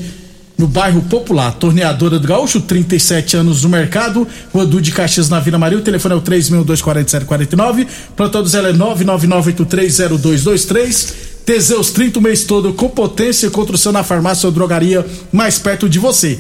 no 0.57 0.67
bairro 0.67 1.01
Popular. 1.03 1.53
Torneadora 1.53 2.17
do 2.17 2.27
Gaúcho, 2.27 2.59
37 2.61 3.37
anos 3.37 3.61
no 3.63 3.69
mercado. 3.69 4.27
Rua 4.53 4.65
de 4.65 4.91
Caxias 4.91 5.29
na 5.29 5.39
Vila 5.39 5.59
Maria. 5.59 5.77
O 5.77 5.81
telefone 5.81 6.15
é 6.15 6.17
o 6.17 6.21
3624749. 6.21 7.87
Para 8.15 8.29
todos 8.29 8.55
ela 8.55 8.69
é 8.69 8.73
999830223. 8.73 11.13
Teseus 11.45 11.91
30 11.91 12.17
o 12.19 12.21
mês 12.21 12.43
todo 12.43 12.73
com 12.73 12.89
potência 12.89 13.49
contra 13.49 13.75
o 13.75 13.77
seu 13.77 13.93
na 13.93 14.03
farmácia 14.03 14.47
ou 14.47 14.51
drogaria 14.51 15.05
mais 15.31 15.57
perto 15.57 15.87
de 15.87 15.99
você. 15.99 16.37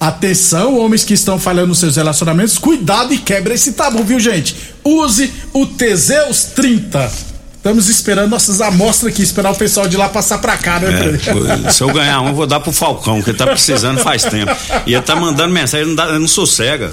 Atenção, 0.00 0.78
homens 0.78 1.04
que 1.04 1.12
estão 1.12 1.38
falhando 1.38 1.68
nos 1.68 1.78
seus 1.78 1.96
relacionamentos, 1.96 2.56
cuidado 2.56 3.12
e 3.12 3.18
quebra 3.18 3.52
esse 3.52 3.72
tabu, 3.72 4.02
viu, 4.02 4.18
gente? 4.18 4.56
Use 4.82 5.30
o 5.52 5.66
Teseus 5.66 6.44
30. 6.44 7.12
Estamos 7.54 7.86
esperando 7.90 8.30
nossas 8.30 8.62
amostras 8.62 9.12
aqui, 9.12 9.20
esperar 9.22 9.52
o 9.52 9.54
pessoal 9.54 9.86
de 9.86 9.98
lá 9.98 10.08
passar 10.08 10.38
pra 10.38 10.56
cá, 10.56 10.80
né? 10.80 11.20
É, 11.66 11.70
se 11.70 11.82
eu 11.82 11.92
ganhar 11.92 12.22
um, 12.22 12.28
eu 12.28 12.34
vou 12.34 12.46
dar 12.46 12.60
pro 12.60 12.72
Falcão, 12.72 13.20
que 13.20 13.28
ele 13.28 13.36
tá 13.36 13.46
precisando 13.46 14.00
faz 14.00 14.24
tempo. 14.24 14.50
E 14.86 14.94
ele 14.94 15.02
tá 15.02 15.14
mandando 15.14 15.52
mensagem, 15.52 15.88
não, 15.88 15.94
dá, 15.94 16.18
não 16.18 16.26
sossega. 16.26 16.90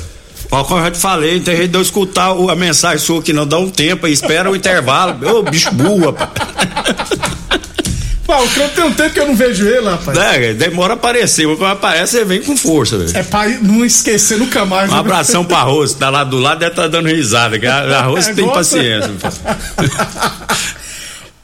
Falcão, 0.50 0.78
eu 0.78 0.84
já 0.84 0.92
te 0.92 0.98
falei, 0.98 1.38
não 1.38 1.44
tem 1.46 1.56
jeito 1.56 1.72
de 1.72 1.78
eu 1.78 1.82
escutar 1.82 2.32
a 2.32 2.56
mensagem 2.58 2.98
sua 2.98 3.22
aqui, 3.22 3.32
não. 3.32 3.48
Dá 3.48 3.58
um 3.58 3.70
tempo 3.70 4.06
aí, 4.06 4.12
espera 4.12 4.52
o 4.52 4.56
intervalo. 4.56 5.16
Ô, 5.38 5.44
bicho 5.44 5.72
burro, 5.74 6.12
rapaz. 6.12 7.10
Falcão 8.27 8.67
tem 8.75 8.84
um 8.84 8.93
tempo 8.93 9.13
que 9.13 9.19
eu 9.22 9.27
não 9.27 9.36
vejo 9.36 9.65
ele, 9.65 9.89
rapaz. 9.89 10.17
É, 10.17 10.53
demora 10.53 10.93
a 10.93 10.96
aparecer, 10.96 11.48
mas 11.48 11.57
quando 11.57 11.72
aparece, 11.72 12.17
ele 12.17 12.25
vem 12.25 12.41
com 12.41 12.57
força, 12.57 12.98
velho. 12.98 13.17
É 13.17 13.24
pra 13.24 13.48
não 13.48 13.86
esquecer 13.86 14.38
nunca 14.38 14.65
mais. 14.65 14.91
Um 14.91 14.93
né? 14.93 15.00
abração 15.00 15.46
pra 15.46 15.62
Rose, 15.62 15.96
tá 15.96 16.10
lá 16.10 16.25
do 16.25 16.38
lado, 16.38 16.60
deve 16.60 16.72
estar 16.72 16.84
tá 16.84 16.88
dando 16.89 17.07
risada, 17.07 17.57
que 17.57 17.65
a, 17.65 18.00
a 18.00 18.01
Rose 18.01 18.29
é, 18.29 18.34
tem 18.34 18.43
gosta? 18.43 18.60
paciência. 18.60 19.12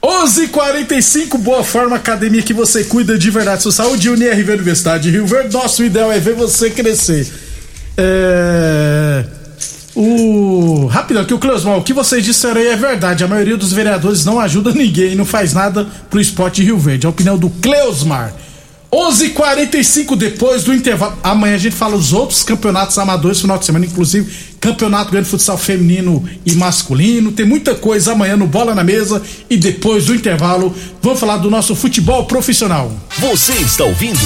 11:45 0.02 1.38
Boa 1.42 1.64
Forma 1.64 1.96
Academia 1.96 2.42
que 2.42 2.52
você 2.52 2.84
cuida 2.84 3.16
de 3.16 3.30
verdade 3.30 3.62
sua 3.62 3.72
saúde. 3.72 4.10
UniRV 4.10 4.52
Universidade 4.52 5.04
de 5.04 5.10
Rio 5.10 5.26
Verde. 5.26 5.54
Nosso 5.54 5.82
ideal 5.82 6.12
é 6.12 6.18
ver 6.18 6.34
você 6.34 6.68
crescer. 6.68 7.32
É 7.96 9.24
o. 9.94 10.53
Rapidão, 10.86 11.22
aqui 11.22 11.34
o 11.34 11.38
Cleusman, 11.38 11.76
o 11.76 11.82
que 11.82 11.92
vocês 11.92 12.24
disseram 12.24 12.60
aí 12.60 12.68
é 12.68 12.76
verdade. 12.76 13.24
A 13.24 13.28
maioria 13.28 13.56
dos 13.56 13.72
vereadores 13.72 14.24
não 14.24 14.40
ajuda 14.40 14.72
ninguém, 14.72 15.14
não 15.14 15.24
faz 15.24 15.52
nada 15.52 15.86
pro 16.08 16.20
esporte 16.20 16.62
Rio 16.62 16.78
Verde. 16.78 17.06
A 17.06 17.10
opinião 17.10 17.38
do 17.38 17.50
Cleusmar. 17.50 18.32
11:45 18.94 20.14
depois 20.14 20.62
do 20.62 20.72
intervalo. 20.72 21.18
Amanhã 21.22 21.56
a 21.56 21.58
gente 21.58 21.74
fala 21.74 21.96
os 21.96 22.12
outros 22.12 22.44
campeonatos 22.44 22.96
amadores 22.96 23.40
final 23.40 23.58
de 23.58 23.66
semana, 23.66 23.84
inclusive 23.84 24.32
campeonato 24.60 25.10
grande 25.10 25.28
futsal 25.28 25.58
feminino 25.58 26.24
e 26.46 26.54
masculino. 26.54 27.32
Tem 27.32 27.44
muita 27.44 27.74
coisa 27.74 28.12
amanhã 28.12 28.36
no 28.36 28.46
Bola 28.46 28.74
na 28.74 28.84
Mesa 28.84 29.20
e 29.50 29.56
depois 29.56 30.06
do 30.06 30.14
intervalo 30.14 30.72
vamos 31.02 31.18
falar 31.18 31.38
do 31.38 31.50
nosso 31.50 31.74
futebol 31.74 32.24
profissional. 32.26 32.90
Você 33.18 33.52
está 33.54 33.84
ouvindo 33.84 34.20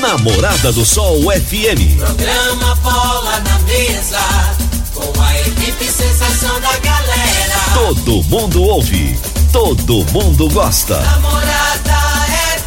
Namorada 0.00 0.72
do 0.72 0.86
Sol 0.86 1.20
FM. 1.30 1.98
Programa 1.98 2.74
Bola 2.76 3.40
na 3.40 3.58
Mesa 3.60 4.73
com 4.94 5.20
a 5.20 5.40
equipe 5.40 5.84
sensação 5.84 6.60
da 6.60 6.76
galera. 6.78 7.54
Todo 7.74 8.22
mundo 8.24 8.62
ouve, 8.62 9.18
todo 9.52 10.04
mundo 10.12 10.48
gosta. 10.50 11.00
Namorada 11.00 11.98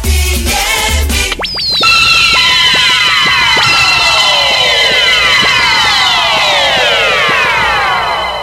FM. 0.02 0.58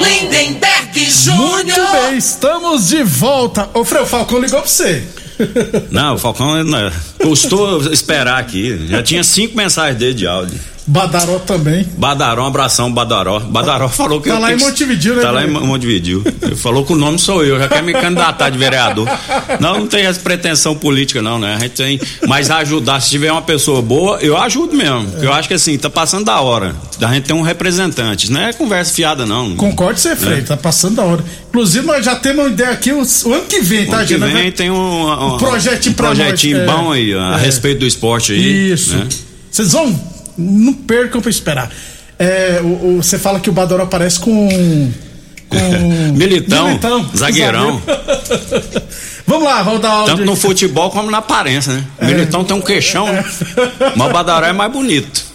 Lindenberg 0.01 1.09
Júnior. 1.09 1.63
Muito 1.63 1.91
bem, 1.91 2.17
estamos 2.17 2.87
de 2.87 3.03
volta. 3.03 3.69
O 3.73 3.85
Frei 3.85 4.05
Falcão 4.05 4.39
ligou 4.39 4.59
pra 4.59 4.67
você. 4.69 5.07
Não, 5.91 6.15
o 6.15 6.17
Falcão 6.17 6.63
né, 6.63 6.91
custou 7.21 7.91
esperar 7.91 8.39
aqui. 8.39 8.87
Já 8.87 9.03
tinha 9.03 9.23
cinco 9.23 9.55
mensagens 9.55 9.97
dele 9.97 10.13
de 10.13 10.27
áudio. 10.27 10.59
Badaró 10.87 11.39
também. 11.39 11.83
Badaró, 11.97 12.43
um 12.43 12.47
abração, 12.47 12.93
Badaró. 12.93 13.39
Badaró 13.39 13.89
falou 13.89 14.21
que. 14.21 14.29
Tá 14.29 14.35
eu 14.35 14.41
lá 14.41 14.53
em 14.53 14.57
Montevidéu, 14.57 15.15
né, 15.15 15.21
Tá 15.21 15.31
lá 15.31 15.43
em? 15.43 15.49
Montevideo. 15.49 16.23
Ele 16.41 16.55
falou 16.55 16.85
que 16.85 16.93
o 16.93 16.95
nome 16.95 17.17
sou 17.17 17.43
eu, 17.43 17.57
já 17.57 17.67
quer 17.67 17.81
me 17.81 17.91
candidatar 17.91 18.51
de 18.51 18.57
vereador. 18.57 19.07
Não, 19.59 19.79
não 19.79 19.87
tem 19.87 20.05
essa 20.05 20.19
pretensão 20.19 20.75
política, 20.75 21.23
não, 21.23 21.39
né? 21.39 21.55
A 21.55 21.59
gente 21.59 21.71
tem. 21.71 21.99
Mas 22.27 22.51
ajudar, 22.51 22.99
se 23.01 23.09
tiver 23.09 23.31
uma 23.31 23.41
pessoa 23.41 23.81
boa, 23.81 24.19
eu 24.21 24.37
ajudo 24.37 24.75
mesmo. 24.75 25.09
Porque 25.09 25.25
eu 25.25 25.33
acho 25.33 25.47
que 25.47 25.55
assim, 25.55 25.75
tá 25.77 25.89
passando 25.89 26.25
da 26.25 26.39
hora. 26.39 26.75
Da 26.99 27.11
gente 27.11 27.25
ter 27.25 27.33
um 27.33 27.41
representante. 27.41 28.31
Não 28.31 28.41
é 28.41 28.53
conversa 28.53 28.93
fiada, 28.93 29.25
não. 29.25 29.55
Concordo 29.55 29.95
com 29.95 30.01
você, 30.01 30.15
Frei, 30.15 30.43
tá 30.43 30.55
passando 30.55 30.97
da 30.97 31.03
hora. 31.03 31.23
Inclusive, 31.49 31.85
nós 31.85 32.05
já 32.05 32.15
temos 32.15 32.45
uma 32.45 32.51
ideia 32.51 32.71
aqui, 32.71 32.91
o, 32.91 33.01
o 33.01 33.33
ano 33.33 33.45
que 33.45 33.61
vem, 33.61 33.87
tá, 33.87 33.97
Ano 33.97 34.07
que 34.07 34.17
gente? 34.19 34.33
Vem 34.33 34.51
tem 34.51 34.69
um, 34.69 35.24
um, 35.31 35.35
Um 35.35 35.37
projetinho 35.37 35.95
pra 35.95 36.07
nós, 36.09 36.17
projetinho 36.17 36.57
é. 36.61 36.65
bom 36.65 36.91
aí, 36.91 37.13
a 37.13 37.37
É. 37.37 37.41
respeito 37.41 37.79
do 37.79 37.85
esporte 37.85 38.31
aí. 38.33 38.71
Isso. 38.71 38.95
né? 38.95 39.07
Vocês 39.51 39.71
vão. 39.71 39.99
Não 40.37 40.73
percam 40.73 41.21
pra 41.21 41.29
esperar. 41.29 41.71
É, 42.19 42.61
Você 42.97 43.17
fala 43.17 43.39
que 43.39 43.49
o 43.49 43.53
Badoro 43.53 43.83
aparece 43.83 44.19
com. 44.19 44.91
com 45.49 45.57
Militão, 46.15 46.79
zagueirão. 47.15 47.81
zagueiro. 47.85 48.83
Vamos 49.27 49.43
lá, 49.45 49.63
vamos 49.63 49.81
dar 49.81 49.89
áudio. 49.89 50.15
Tanto 50.17 50.25
no 50.27 50.35
futebol 50.35 50.91
como 50.91 51.09
na 51.09 51.17
aparência, 51.17 51.73
né? 51.73 51.83
É. 51.97 52.05
Militão 52.05 52.43
tem 52.43 52.55
um 52.55 52.61
queixão, 52.61 53.11
né? 53.11 53.25
mas 53.95 54.07
o 54.07 54.13
Badaró 54.13 54.45
é 54.45 54.53
mais 54.53 54.71
bonito. 54.71 55.25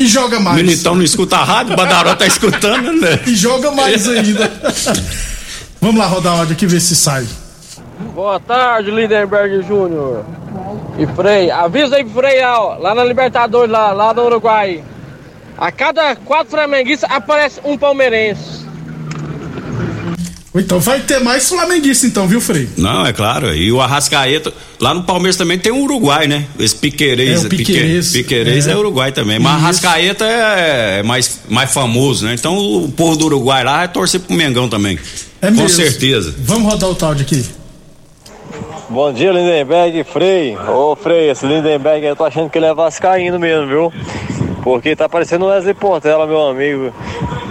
E 0.00 0.06
joga 0.08 0.40
mais. 0.40 0.56
Militão 0.56 0.94
não 0.94 1.02
escuta 1.02 1.36
a 1.36 1.44
rádio, 1.44 1.74
o 1.74 1.76
Badaró 1.76 2.14
tá 2.14 2.26
escutando, 2.26 2.90
né? 2.94 3.20
E 3.28 3.34
joga 3.36 3.70
mais 3.70 4.08
ainda. 4.08 4.50
Vamos 5.78 5.98
lá 6.00 6.06
rodar 6.06 6.38
áudio 6.38 6.54
aqui 6.54 6.66
ver 6.66 6.80
se 6.80 6.96
sai. 6.96 7.26
Boa 8.18 8.40
tarde, 8.40 8.90
Lindenberg 8.90 9.62
Júnior. 9.62 10.24
E 10.98 11.06
Frei, 11.14 11.52
avisa 11.52 11.94
aí 11.94 12.04
pro 12.04 12.14
Frei, 12.14 12.42
ó, 12.42 12.76
lá 12.76 12.92
na 12.92 13.04
Libertadores, 13.04 13.70
lá, 13.70 13.92
lá 13.92 14.12
no 14.12 14.24
Uruguai. 14.24 14.82
A 15.56 15.70
cada 15.70 16.16
quatro 16.16 16.50
flamenguistas 16.50 17.08
aparece 17.08 17.60
um 17.62 17.78
palmeirense. 17.78 18.66
Então 20.52 20.80
vai 20.80 20.98
ter 20.98 21.20
mais 21.20 21.48
flamenguista, 21.48 22.08
então, 22.08 22.26
viu, 22.26 22.40
Frei? 22.40 22.68
Não, 22.76 23.06
é 23.06 23.12
claro. 23.12 23.54
E 23.54 23.70
o 23.70 23.80
Arrascaeta, 23.80 24.52
lá 24.80 24.92
no 24.92 25.04
Palmeiras 25.04 25.36
também 25.36 25.56
tem 25.56 25.70
um 25.70 25.84
Uruguai, 25.84 26.26
né? 26.26 26.44
Esse 26.58 26.74
Piquerez. 26.74 27.44
É, 27.44 27.46
o 27.46 27.48
Piquerez. 27.48 28.10
Piquerez 28.10 28.66
é. 28.66 28.72
É. 28.72 28.76
Uruguai 28.76 29.12
também. 29.12 29.38
Mas 29.38 29.52
Isso. 29.54 29.62
Arrascaeta 29.62 30.24
é 30.24 31.04
mais, 31.04 31.42
mais 31.48 31.72
famoso, 31.72 32.26
né? 32.26 32.34
Então 32.34 32.58
o 32.58 32.90
povo 32.90 33.14
do 33.14 33.26
Uruguai 33.26 33.62
lá 33.62 33.76
vai 33.76 33.88
torcer 33.92 34.18
pro 34.18 34.34
Mengão 34.34 34.68
também. 34.68 34.98
É 35.40 35.46
Com 35.46 35.52
mesmo. 35.52 35.68
certeza. 35.68 36.34
Vamos 36.36 36.72
rodar 36.72 36.90
o 36.90 37.04
áudio 37.06 37.24
aqui. 37.24 37.57
Bom 38.90 39.12
dia, 39.12 39.30
Lindenberg 39.30 40.02
Frei. 40.04 40.56
Ô, 40.56 40.96
Frei, 40.96 41.28
esse 41.28 41.46
Lindenberg 41.46 42.06
eu 42.06 42.16
tô 42.16 42.24
achando 42.24 42.48
que 42.48 42.58
ele 42.58 42.64
é 42.64 42.72
vascaíno 42.72 43.38
mesmo, 43.38 43.66
viu? 43.66 43.92
Porque 44.62 44.96
tá 44.96 45.06
parecendo 45.06 45.44
o 45.44 45.48
Wesley 45.48 45.74
Portela, 45.74 46.26
meu 46.26 46.48
amigo 46.48 46.90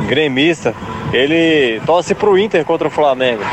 gremista. 0.07 0.73
Ele 1.13 1.79
torce 1.85 2.15
pro 2.15 2.39
Inter 2.39 2.65
contra 2.65 2.87
o 2.87 2.91
Flamengo. 2.91 3.43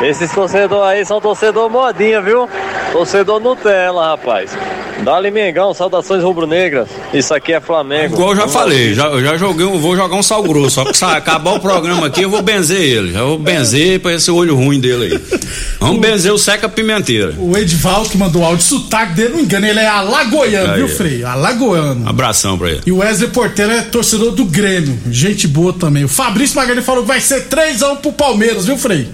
Esses 0.00 0.32
torcedores 0.32 0.86
aí 0.86 1.04
são 1.04 1.20
torcedor 1.20 1.68
modinha, 1.68 2.22
viu? 2.22 2.48
Torcedor 2.92 3.38
Nutella, 3.40 4.08
rapaz. 4.08 4.56
Dali 5.02 5.30
Mengão, 5.30 5.74
saudações 5.74 6.22
rubro-negras. 6.22 6.88
Isso 7.12 7.34
aqui 7.34 7.52
é 7.52 7.60
Flamengo. 7.60 8.14
Igual 8.14 8.30
eu 8.30 8.36
já 8.36 8.48
falei, 8.48 8.94
já, 8.94 9.06
eu 9.08 9.20
já 9.22 9.36
joguei, 9.36 9.66
um- 9.66 9.78
vou 9.78 9.96
jogar 9.96 10.14
um 10.16 10.22
sal 10.22 10.42
grosso. 10.42 10.76
Só 10.76 10.84
que 10.84 10.96
se 10.96 11.04
acabar 11.04 11.52
o 11.54 11.60
programa 11.60 12.06
aqui, 12.06 12.22
eu 12.22 12.30
vou 12.30 12.40
benzer 12.40 12.80
ele. 12.80 13.12
Já 13.12 13.22
vou 13.22 13.38
benzer 13.38 14.00
pra 14.00 14.14
esse 14.14 14.30
olho 14.30 14.54
ruim 14.54 14.80
dele 14.80 15.12
aí. 15.30 15.38
Vamos 15.80 16.00
benzer 16.00 16.32
o 16.32 16.38
Seca 16.38 16.68
Pimenteira. 16.68 17.34
O 17.38 17.56
Edival 17.56 18.04
que 18.04 18.16
mandou 18.16 18.44
áudio, 18.44 18.64
sotaque 18.64 19.14
dele, 19.14 19.30
não 19.34 19.40
engana, 19.40 19.68
ele 19.68 19.80
é 19.80 19.86
alagoano, 19.86 20.70
Aí. 20.72 20.76
viu, 20.78 20.88
Frei? 20.88 21.22
Alagoano. 21.24 22.08
Abração 22.08 22.56
pra 22.56 22.70
ele. 22.70 22.80
E 22.86 22.92
o 22.92 22.98
Wesley 22.98 23.28
Porteiro 23.30 23.72
é 23.72 23.82
torcedor 23.82 24.30
do 24.32 24.44
Grêmio. 24.44 24.98
Gente 25.10 25.46
boa 25.46 25.72
também. 25.72 26.04
O 26.04 26.08
Fabrício 26.08 26.56
Magalhães 26.56 26.84
falou 26.86 27.02
que 27.02 27.08
vai 27.08 27.20
ser 27.20 27.46
3x1 27.48 27.96
pro 27.96 28.12
Palmeiras, 28.12 28.64
viu, 28.66 28.78
Frei? 28.78 29.08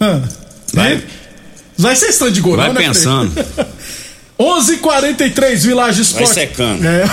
Hã? 0.00 0.22
Vai. 0.74 0.94
Né? 0.96 1.02
Vai 1.78 1.96
ser 1.96 2.06
stand 2.08 2.32
de 2.32 2.40
gol, 2.40 2.56
Vai 2.56 2.72
né, 2.72 2.92
Frei? 2.92 3.30
pensando. 4.36 4.82
11:43 4.82 5.56
Village 5.64 6.02
Esporte. 6.02 6.24
Vai 6.24 6.34
secando. 6.34 6.84
É. 6.84 7.04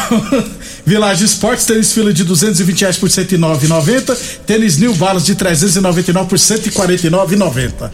Village 0.85 1.25
Esportes, 1.25 1.65
tênis 1.65 1.91
fila 1.91 2.11
de 2.11 2.23
220 2.23 2.81
reais 2.81 2.97
por 2.97 3.09
109,90. 3.09 4.17
Tênis 4.45 4.77
New 4.77 4.93
Balance 4.95 5.25
de 5.25 5.35
399 5.35 6.27
por 6.27 6.38
149,90. 6.38 7.91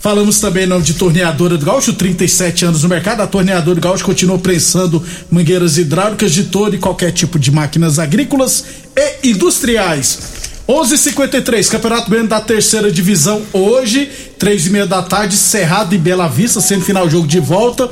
Falamos 0.00 0.40
também 0.40 0.64
em 0.64 0.66
nome 0.66 0.82
de 0.82 0.94
Torneadora 0.94 1.58
do 1.58 1.66
Gaúcho, 1.66 1.92
37 1.92 2.64
anos 2.64 2.82
no 2.82 2.88
mercado. 2.88 3.20
A 3.20 3.26
Torneadora 3.26 3.74
do 3.74 3.82
Gaúcho 3.82 4.02
continua 4.02 4.38
prensando 4.38 5.04
mangueiras 5.30 5.76
hidráulicas 5.76 6.32
de 6.32 6.44
todo 6.44 6.74
e 6.74 6.78
qualquer 6.78 7.12
tipo 7.12 7.38
de 7.38 7.50
máquinas 7.50 7.98
agrícolas 7.98 8.64
e 8.96 9.30
industriais. 9.30 10.18
11:53 10.66 11.68
Campeonato 11.68 12.08
Goiano 12.08 12.28
da 12.28 12.40
Terceira 12.40 12.90
Divisão 12.90 13.42
hoje, 13.52 14.08
três 14.38 14.66
e 14.66 14.70
meia 14.70 14.86
da 14.86 15.02
tarde, 15.02 15.36
Cerrado 15.36 15.94
e 15.94 15.98
Bela 15.98 16.28
Vista, 16.28 16.60
semifinal 16.60 17.10
jogo 17.10 17.26
de 17.26 17.40
volta. 17.40 17.90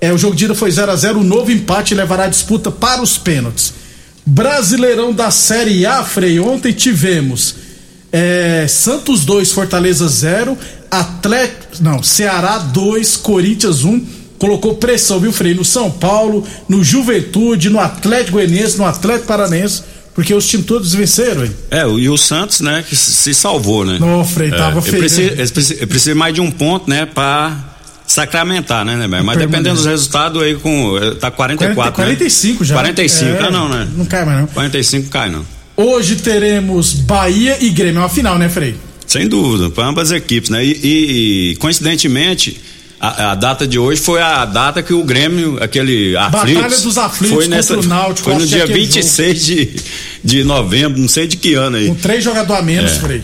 É, 0.00 0.12
o 0.12 0.18
jogo 0.18 0.36
de 0.36 0.44
ida 0.44 0.54
foi 0.54 0.70
0 0.70 0.92
a 0.92 0.96
0 0.96 1.20
o 1.20 1.24
novo 1.24 1.50
empate 1.50 1.94
levará 1.94 2.24
a 2.24 2.28
disputa 2.28 2.70
para 2.70 3.02
os 3.02 3.18
pênaltis. 3.18 3.72
Brasileirão 4.24 5.12
da 5.12 5.30
Série 5.30 5.86
A, 5.86 6.04
Frei, 6.04 6.38
ontem 6.38 6.72
tivemos 6.72 7.56
é, 8.12 8.66
Santos 8.68 9.24
2, 9.24 9.52
Fortaleza 9.52 10.06
0, 10.06 10.56
Atlético, 10.90 11.82
não, 11.82 12.02
Ceará 12.02 12.58
2, 12.58 13.16
Corinthians 13.16 13.84
1, 13.84 14.06
colocou 14.38 14.74
pressão, 14.74 15.18
viu, 15.18 15.32
Frei, 15.32 15.54
no 15.54 15.64
São 15.64 15.90
Paulo, 15.90 16.46
no 16.68 16.82
Juventude, 16.84 17.68
no 17.68 17.80
Atlético 17.80 18.32
Goianiense, 18.32 18.78
no 18.78 18.86
Atlético 18.86 19.26
Paranense, 19.26 19.82
porque 20.14 20.34
os 20.34 20.46
times 20.46 20.66
todos 20.66 20.92
venceram, 20.94 21.44
hein? 21.44 21.52
É, 21.70 21.82
e 21.86 22.08
o 22.08 22.16
Santos, 22.16 22.60
né, 22.60 22.84
que 22.88 22.96
se 22.96 23.32
salvou, 23.34 23.84
né? 23.84 23.98
Não, 24.00 24.24
Frei, 24.24 24.50
tava 24.50 24.78
é, 24.78 24.82
feio, 24.82 24.98
precisa, 24.98 25.86
precisa 25.86 26.14
mais 26.14 26.34
de 26.34 26.40
um 26.40 26.50
ponto, 26.50 26.88
né, 26.88 27.06
pra 27.06 27.77
sacramentar, 28.08 28.84
né, 28.84 28.96
né, 28.96 29.06
Mas 29.06 29.18
Permanente. 29.20 29.46
dependendo 29.46 29.76
dos 29.76 29.86
resultados 29.86 30.42
aí 30.42 30.54
com. 30.56 30.96
eh, 30.98 31.10
Tá 31.16 31.30
44, 31.30 31.74
40, 31.74 31.92
45 31.92 32.60
né? 32.60 32.66
já. 32.68 32.74
45, 32.74 33.30
É, 33.30 33.46
ah, 33.46 33.50
não, 33.50 33.68
né? 33.68 33.88
Não 33.96 34.04
cai 34.06 34.24
mais 34.24 34.40
não. 34.40 34.46
45 34.48 35.08
cai, 35.10 35.30
não. 35.30 35.44
Hoje 35.76 36.16
teremos 36.16 36.92
Bahia 36.94 37.56
e 37.60 37.70
Grêmio, 37.70 37.98
é 37.98 38.02
uma 38.02 38.08
final, 38.08 38.36
né, 38.38 38.48
Frei? 38.48 38.74
Sem 39.06 39.28
dúvida, 39.28 39.70
para 39.70 39.86
ambas 39.86 40.10
as 40.10 40.16
equipes, 40.18 40.50
né? 40.50 40.64
E, 40.64 41.52
e, 41.52 41.56
coincidentemente, 41.56 42.60
a, 43.00 43.30
a 43.30 43.34
data 43.34 43.66
de 43.66 43.78
hoje 43.78 44.00
foi 44.00 44.20
a 44.20 44.44
data 44.44 44.82
que 44.82 44.92
o 44.92 45.02
Grêmio, 45.04 45.56
aquele 45.62 46.14
Batalha 46.14 46.60
aflitos, 46.60 46.82
dos 46.82 46.98
aflitos 46.98 47.28
foi 47.34 47.44
contra 47.44 47.56
nessa, 47.56 47.78
o 47.78 47.82
Náutico, 47.86 48.24
foi 48.28 48.34
no 48.38 48.42
é 48.44 48.46
dia 48.46 48.64
aquele 48.64 48.80
26 48.80 49.46
de, 49.46 49.76
de 50.24 50.44
novembro, 50.44 51.00
não 51.00 51.08
sei 51.08 51.26
de 51.26 51.36
que 51.36 51.54
ano 51.54 51.76
aí. 51.76 51.86
Com 51.88 51.94
três 51.94 52.24
jogadores 52.24 52.62
a 52.62 52.64
menos, 52.66 52.90
É. 52.92 52.94
Frei. 53.00 53.22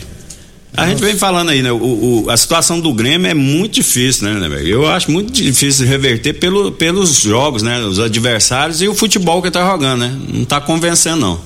A 0.77 0.87
gente 0.89 1.01
vem 1.01 1.15
falando 1.15 1.49
aí, 1.49 1.61
né? 1.61 1.71
O, 1.71 2.23
o- 2.25 2.29
a 2.29 2.37
situação 2.37 2.79
do 2.79 2.93
Grêmio 2.93 3.29
é 3.29 3.33
muito 3.33 3.73
difícil, 3.75 4.27
né, 4.27 4.47
né? 4.47 4.61
Eu 4.65 4.87
acho 4.87 5.09
muito 5.11 5.31
difícil 5.31 5.85
reverter 5.87 6.33
pelo, 6.33 6.71
pelos 6.71 7.19
jogos, 7.21 7.61
né? 7.63 7.79
Os 7.79 7.99
adversários 7.99 8.81
e 8.81 8.87
o 8.87 8.95
futebol 8.95 9.41
que 9.41 9.49
tá 9.51 9.65
jogando, 9.65 9.99
né? 10.01 10.15
Não 10.33 10.45
tá 10.45 10.59
convencendo, 10.59 11.17
não. 11.21 11.39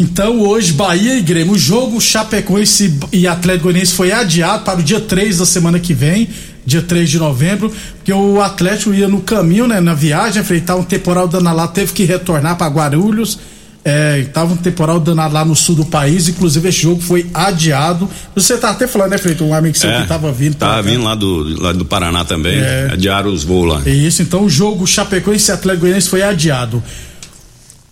Então 0.00 0.40
hoje, 0.40 0.72
Bahia 0.72 1.16
e 1.18 1.20
Grêmio. 1.22 1.54
O 1.54 1.58
jogo 1.58 2.00
Chapecoense 2.00 2.98
e 3.12 3.26
Atlético 3.26 3.64
Goianiense 3.64 3.92
foi 3.94 4.12
adiado 4.12 4.62
para 4.64 4.78
o 4.78 4.82
dia 4.82 5.00
3 5.00 5.38
da 5.38 5.46
semana 5.46 5.80
que 5.80 5.92
vem, 5.92 6.28
dia 6.64 6.80
3 6.82 7.10
de 7.10 7.18
novembro, 7.18 7.72
porque 7.96 8.12
o 8.12 8.40
Atlético 8.40 8.94
ia 8.94 9.08
no 9.08 9.20
caminho, 9.22 9.66
né, 9.66 9.80
na 9.80 9.94
viagem, 9.94 10.40
enfrentar 10.40 10.76
um 10.76 10.84
temporal 10.84 11.26
danado 11.26 11.56
lá, 11.56 11.66
teve 11.66 11.92
que 11.92 12.04
retornar 12.04 12.56
para 12.56 12.68
Guarulhos. 12.68 13.38
É, 13.88 14.22
tava 14.34 14.52
um 14.52 14.56
temporal 14.58 15.00
danado 15.00 15.32
lá 15.32 15.46
no 15.46 15.56
sul 15.56 15.74
do 15.74 15.86
país, 15.86 16.28
inclusive 16.28 16.68
esse 16.68 16.82
jogo 16.82 17.00
foi 17.00 17.26
adiado. 17.32 18.06
Você 18.34 18.58
tá 18.58 18.68
até 18.68 18.86
falando, 18.86 19.12
né, 19.12 19.18
Freito? 19.18 19.42
Um 19.44 19.54
amigo 19.54 19.78
seu 19.78 19.90
que 19.90 20.06
tava 20.06 20.30
vindo. 20.30 20.56
Tava. 20.56 20.80
É, 20.80 20.82
vindo 20.82 21.02
lá 21.02 21.14
do, 21.14 21.62
lá 21.62 21.72
do 21.72 21.86
Paraná 21.86 22.22
também. 22.22 22.58
É. 22.58 22.90
Adiaram 22.92 23.32
os 23.32 23.44
voos 23.44 23.66
lá. 23.66 23.82
É 23.86 23.90
isso, 23.90 24.20
então 24.20 24.44
o 24.44 24.48
jogo 24.50 24.86
Chapecoense 24.86 25.50
e 25.50 25.54
Atlético 25.54 25.80
Goianiense 25.80 26.10
foi 26.10 26.22
adiado. 26.22 26.82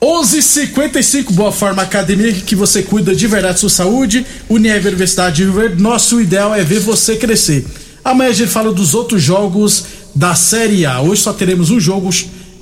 11:55 0.03 1.33
Boa 1.33 1.51
Forma 1.51 1.81
Academia 1.81 2.31
que 2.31 2.55
você 2.55 2.83
cuida 2.83 3.15
de 3.15 3.27
verdade 3.27 3.59
sua 3.59 3.71
saúde. 3.71 4.27
Univer 4.51 4.89
Universidade 4.89 5.37
de 5.37 5.45
Rio 5.45 5.55
Verde. 5.55 5.83
Nosso 5.83 6.21
ideal 6.21 6.55
é 6.55 6.63
ver 6.63 6.81
você 6.81 7.17
crescer. 7.17 7.65
Amanhã 8.05 8.31
a 8.31 8.35
gente 8.35 8.51
fala 8.51 8.71
dos 8.71 8.93
outros 8.93 9.23
jogos 9.23 9.85
da 10.15 10.35
Série 10.35 10.85
A. 10.85 11.01
Hoje 11.01 11.23
só 11.23 11.33
teremos 11.33 11.71
um 11.71 11.81
jogo 11.81 12.11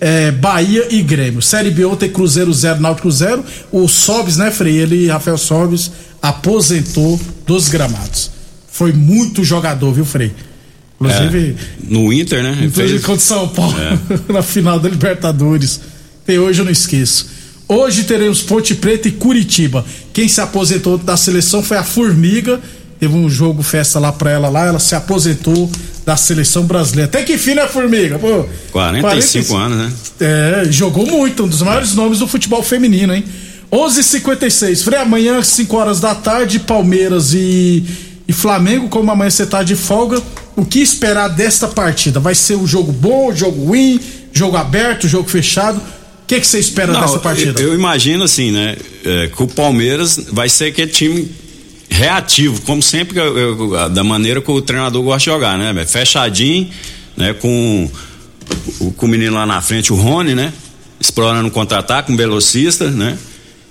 é, 0.00 0.30
Bahia 0.30 0.86
e 0.90 1.02
Grêmio. 1.02 1.40
Série 1.42 1.70
B 1.70 1.84
ontem 1.84 2.08
Cruzeiro 2.10 2.52
0, 2.52 2.80
Náutico 2.80 3.10
0. 3.10 3.44
O 3.72 3.86
Sobes, 3.88 4.36
né, 4.36 4.50
Frei? 4.50 4.76
Ele, 4.76 5.08
Rafael 5.08 5.38
Sobes, 5.38 5.90
aposentou 6.20 7.20
dos 7.46 7.68
gramados. 7.68 8.30
Foi 8.70 8.92
muito 8.92 9.44
jogador, 9.44 9.92
viu, 9.92 10.04
Frei? 10.04 10.32
Inclusive, 11.00 11.56
É, 11.58 11.92
no 11.94 12.12
Inter, 12.12 12.42
né? 12.42 12.52
Inclusive 12.62 12.88
fez- 12.88 13.04
contra 13.04 13.20
São 13.20 13.48
Paulo 13.48 13.74
É. 13.78 13.98
na 14.32 14.42
final 14.42 14.78
da 14.80 14.88
Libertadores. 14.88 15.80
E 16.26 16.38
hoje 16.38 16.60
eu 16.60 16.64
não 16.64 16.72
esqueço. 16.72 17.28
Hoje 17.68 18.04
teremos 18.04 18.42
Ponte 18.42 18.74
Preta 18.74 19.08
e 19.08 19.12
Curitiba. 19.12 19.84
Quem 20.12 20.28
se 20.28 20.40
aposentou 20.40 20.96
da 20.98 21.16
seleção 21.16 21.62
foi 21.62 21.76
a 21.76 21.84
Formiga. 21.84 22.60
Teve 23.00 23.14
um 23.14 23.28
jogo 23.28 23.62
festa 23.62 23.98
lá 23.98 24.12
pra 24.12 24.30
ela 24.30 24.48
lá, 24.48 24.66
ela 24.66 24.78
se 24.78 24.94
aposentou 24.94 25.70
da 26.04 26.16
seleção 26.16 26.64
brasileira. 26.64 27.08
Até 27.08 27.22
que 27.22 27.38
fim, 27.38 27.54
né, 27.54 27.66
Formiga? 27.66 28.18
Pô, 28.18 28.46
45 29.00 29.56
anos, 29.56 29.78
né? 29.78 29.92
É, 30.20 30.64
jogou 30.70 31.06
muito, 31.06 31.44
um 31.44 31.48
dos 31.48 31.62
maiores 31.62 31.94
nomes 31.94 32.18
do 32.18 32.28
futebol 32.28 32.62
feminino, 32.62 33.14
hein? 33.14 33.24
11:56. 33.72 34.82
Frei, 34.82 35.00
amanhã, 35.00 35.42
5 35.42 35.76
horas 35.76 36.00
da 36.00 36.14
tarde, 36.14 36.60
Palmeiras 36.60 37.32
e, 37.32 37.84
e 38.28 38.32
Flamengo. 38.32 38.88
Como 38.88 39.10
amanhã 39.10 39.30
você 39.30 39.46
tá 39.46 39.62
de 39.62 39.74
folga, 39.74 40.22
o 40.54 40.64
que 40.64 40.80
esperar 40.80 41.28
desta 41.28 41.66
partida? 41.66 42.20
Vai 42.20 42.34
ser 42.34 42.56
um 42.56 42.66
jogo 42.66 42.92
bom, 42.92 43.34
jogo 43.34 43.64
ruim, 43.64 43.98
jogo 44.32 44.56
aberto, 44.56 45.08
jogo 45.08 45.28
fechado? 45.28 45.78
O 45.78 46.26
que, 46.26 46.40
que 46.40 46.46
você 46.46 46.58
espera 46.58 46.92
Não, 46.92 47.00
dessa 47.00 47.18
partida? 47.18 47.60
Eu, 47.60 47.68
eu 47.68 47.74
imagino 47.74 48.24
assim, 48.24 48.50
né? 48.50 48.76
é, 49.04 49.28
que 49.28 49.42
o 49.42 49.46
Palmeiras 49.46 50.18
vai 50.32 50.48
ser 50.48 50.66
aquele 50.66 50.90
time 50.90 51.28
reativo, 51.94 52.60
como 52.62 52.82
sempre, 52.82 53.18
eu- 53.18 53.36
eu- 53.38 53.88
da 53.90 54.02
maneira 54.02 54.40
que 54.40 54.50
o 54.50 54.60
treinador 54.60 55.02
gosta 55.02 55.18
de 55.20 55.24
jogar, 55.26 55.56
né? 55.56 55.84
Fechadinho, 55.86 56.68
né? 57.16 57.32
Com, 57.34 57.88
o- 58.80 58.90
com 58.92 59.06
o 59.06 59.08
menino 59.08 59.34
lá 59.34 59.46
na 59.46 59.60
frente, 59.60 59.92
o 59.92 59.96
Rony, 59.96 60.34
né? 60.34 60.52
Explorando 61.00 61.48
o 61.48 61.50
contra-ataque, 61.50 62.10
um 62.12 62.16
velocista, 62.16 62.90
né? 62.90 63.16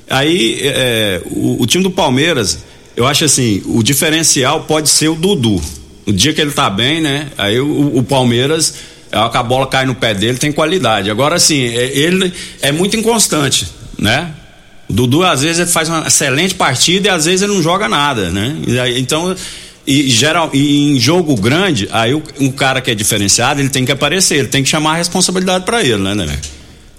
Aí, 0.10 0.58
é, 0.62 1.22
o, 1.26 1.62
o 1.64 1.66
time 1.66 1.84
do 1.84 1.92
Palmeiras, 1.92 2.60
eu 2.96 3.06
acho 3.08 3.26
assim, 3.26 3.62
o 3.66 3.82
diferencial 3.84 4.62
pode 4.64 4.90
ser 4.90 5.10
o 5.10 5.16
Dudu. 5.16 5.62
O 6.06 6.12
dia 6.12 6.34
que 6.34 6.42
ele 6.42 6.52
tá 6.52 6.70
bem, 6.70 7.02
né? 7.02 7.28
Aí 7.38 7.60
o, 7.60 7.98
o 7.98 8.04
Palmeiras, 8.04 8.76
que 9.32 9.38
a 9.38 9.44
bola 9.44 9.68
cai 9.68 9.86
no 9.86 9.96
pé 9.96 10.14
dele, 10.14 10.38
tem 10.38 10.52
qualidade. 10.52 11.10
Agora, 11.10 11.36
assim, 11.36 11.62
é- 11.66 11.98
ele 11.98 12.32
é 12.62 12.72
muito 12.72 12.96
inconstante, 12.98 13.68
né? 13.98 14.32
Dudu, 14.90 15.24
às 15.24 15.42
vezes, 15.42 15.72
faz 15.72 15.90
uma 15.90 16.08
excelente 16.08 16.56
partida 16.56 17.08
e 17.08 17.12
às 17.12 17.26
vezes 17.26 17.42
ele 17.42 17.54
não 17.54 17.62
joga 17.62 17.88
nada, 17.88 18.30
né? 18.30 18.56
Então, 18.98 19.36
e, 19.86 20.10
geral, 20.10 20.50
e 20.54 20.92
em 20.92 21.00
jogo 21.00 21.36
grande, 21.36 21.90
aí 21.92 22.14
o, 22.14 22.24
um 22.40 22.52
cara 22.52 22.82
que 22.82 22.90
é 22.92 22.96
diferenciado, 22.96 23.60
ele 23.60 23.70
tem 23.70 23.86
que 23.86 23.92
aparecer, 23.92 24.38
ele 24.38 24.48
tem 24.48 24.64
que 24.64 24.70
chamar 24.70 24.94
a 24.94 24.96
responsabilidade 24.96 25.66
para 25.66 25.84
ele, 25.84 25.98
né, 25.98 26.16
né? 26.16 26.40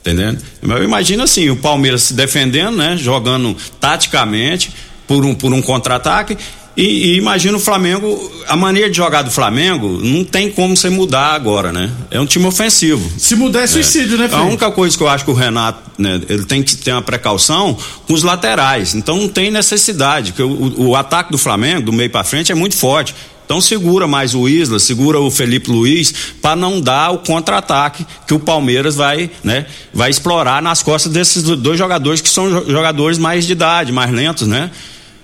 Entendendo? 0.00 0.38
Eu 0.62 0.84
imagino 0.84 1.22
assim, 1.22 1.48
o 1.48 1.56
Palmeiras 1.56 2.02
se 2.02 2.14
defendendo, 2.14 2.76
né? 2.76 2.94
Jogando 2.96 3.56
taticamente 3.80 4.70
por 5.06 5.24
um, 5.24 5.34
por 5.34 5.52
um 5.52 5.62
contra-ataque. 5.62 6.36
E, 6.76 6.82
e 7.12 7.16
imagina 7.18 7.56
o 7.56 7.60
Flamengo, 7.60 8.32
a 8.48 8.56
maneira 8.56 8.90
de 8.90 8.96
jogar 8.96 9.22
do 9.22 9.30
Flamengo 9.30 10.00
não 10.02 10.24
tem 10.24 10.50
como 10.50 10.76
você 10.76 10.90
mudar 10.90 11.32
agora, 11.34 11.72
né? 11.72 11.88
É 12.10 12.20
um 12.20 12.26
time 12.26 12.46
ofensivo. 12.46 13.08
Se 13.16 13.36
mudar 13.36 13.62
é 13.62 13.66
suicídio, 13.68 14.18
né, 14.18 14.24
A 14.24 14.28
Frei? 14.28 14.40
única 14.42 14.70
coisa 14.72 14.96
que 14.96 15.02
eu 15.02 15.08
acho 15.08 15.24
que 15.24 15.30
o 15.30 15.34
Renato, 15.34 15.78
né, 15.96 16.20
ele 16.28 16.44
tem 16.44 16.64
que 16.64 16.74
ter 16.76 16.90
uma 16.90 17.00
precaução 17.02 17.76
com 18.08 18.12
os 18.12 18.24
laterais. 18.24 18.92
Então 18.94 19.16
não 19.18 19.28
tem 19.28 19.52
necessidade, 19.52 20.32
porque 20.32 20.42
o, 20.42 20.88
o- 20.88 20.96
ataque 20.96 21.30
do 21.30 21.38
Flamengo, 21.38 21.82
do 21.82 21.92
meio 21.92 22.10
para 22.10 22.24
frente, 22.24 22.50
é 22.50 22.54
muito 22.56 22.76
forte. 22.76 23.14
Então 23.46 23.60
segura 23.60 24.08
mais 24.08 24.34
o 24.34 24.48
Isla, 24.48 24.80
segura 24.80 25.20
o 25.20 25.30
Felipe 25.30 25.70
Luiz, 25.70 26.12
para 26.42 26.56
não 26.56 26.80
dar 26.80 27.10
o 27.12 27.18
contra-ataque 27.18 28.04
que 28.26 28.34
o 28.34 28.40
Palmeiras 28.40 28.96
vai, 28.96 29.30
né, 29.44 29.66
vai 29.92 30.10
explorar 30.10 30.60
nas 30.60 30.82
costas 30.82 31.12
desses 31.12 31.42
do- 31.44 31.54
dois 31.56 31.78
jogadores 31.78 32.20
que 32.20 32.28
são 32.28 32.50
jo- 32.50 32.68
jogadores 32.68 33.16
mais 33.16 33.46
de 33.46 33.52
idade, 33.52 33.92
mais 33.92 34.10
lentos, 34.10 34.48
né? 34.48 34.70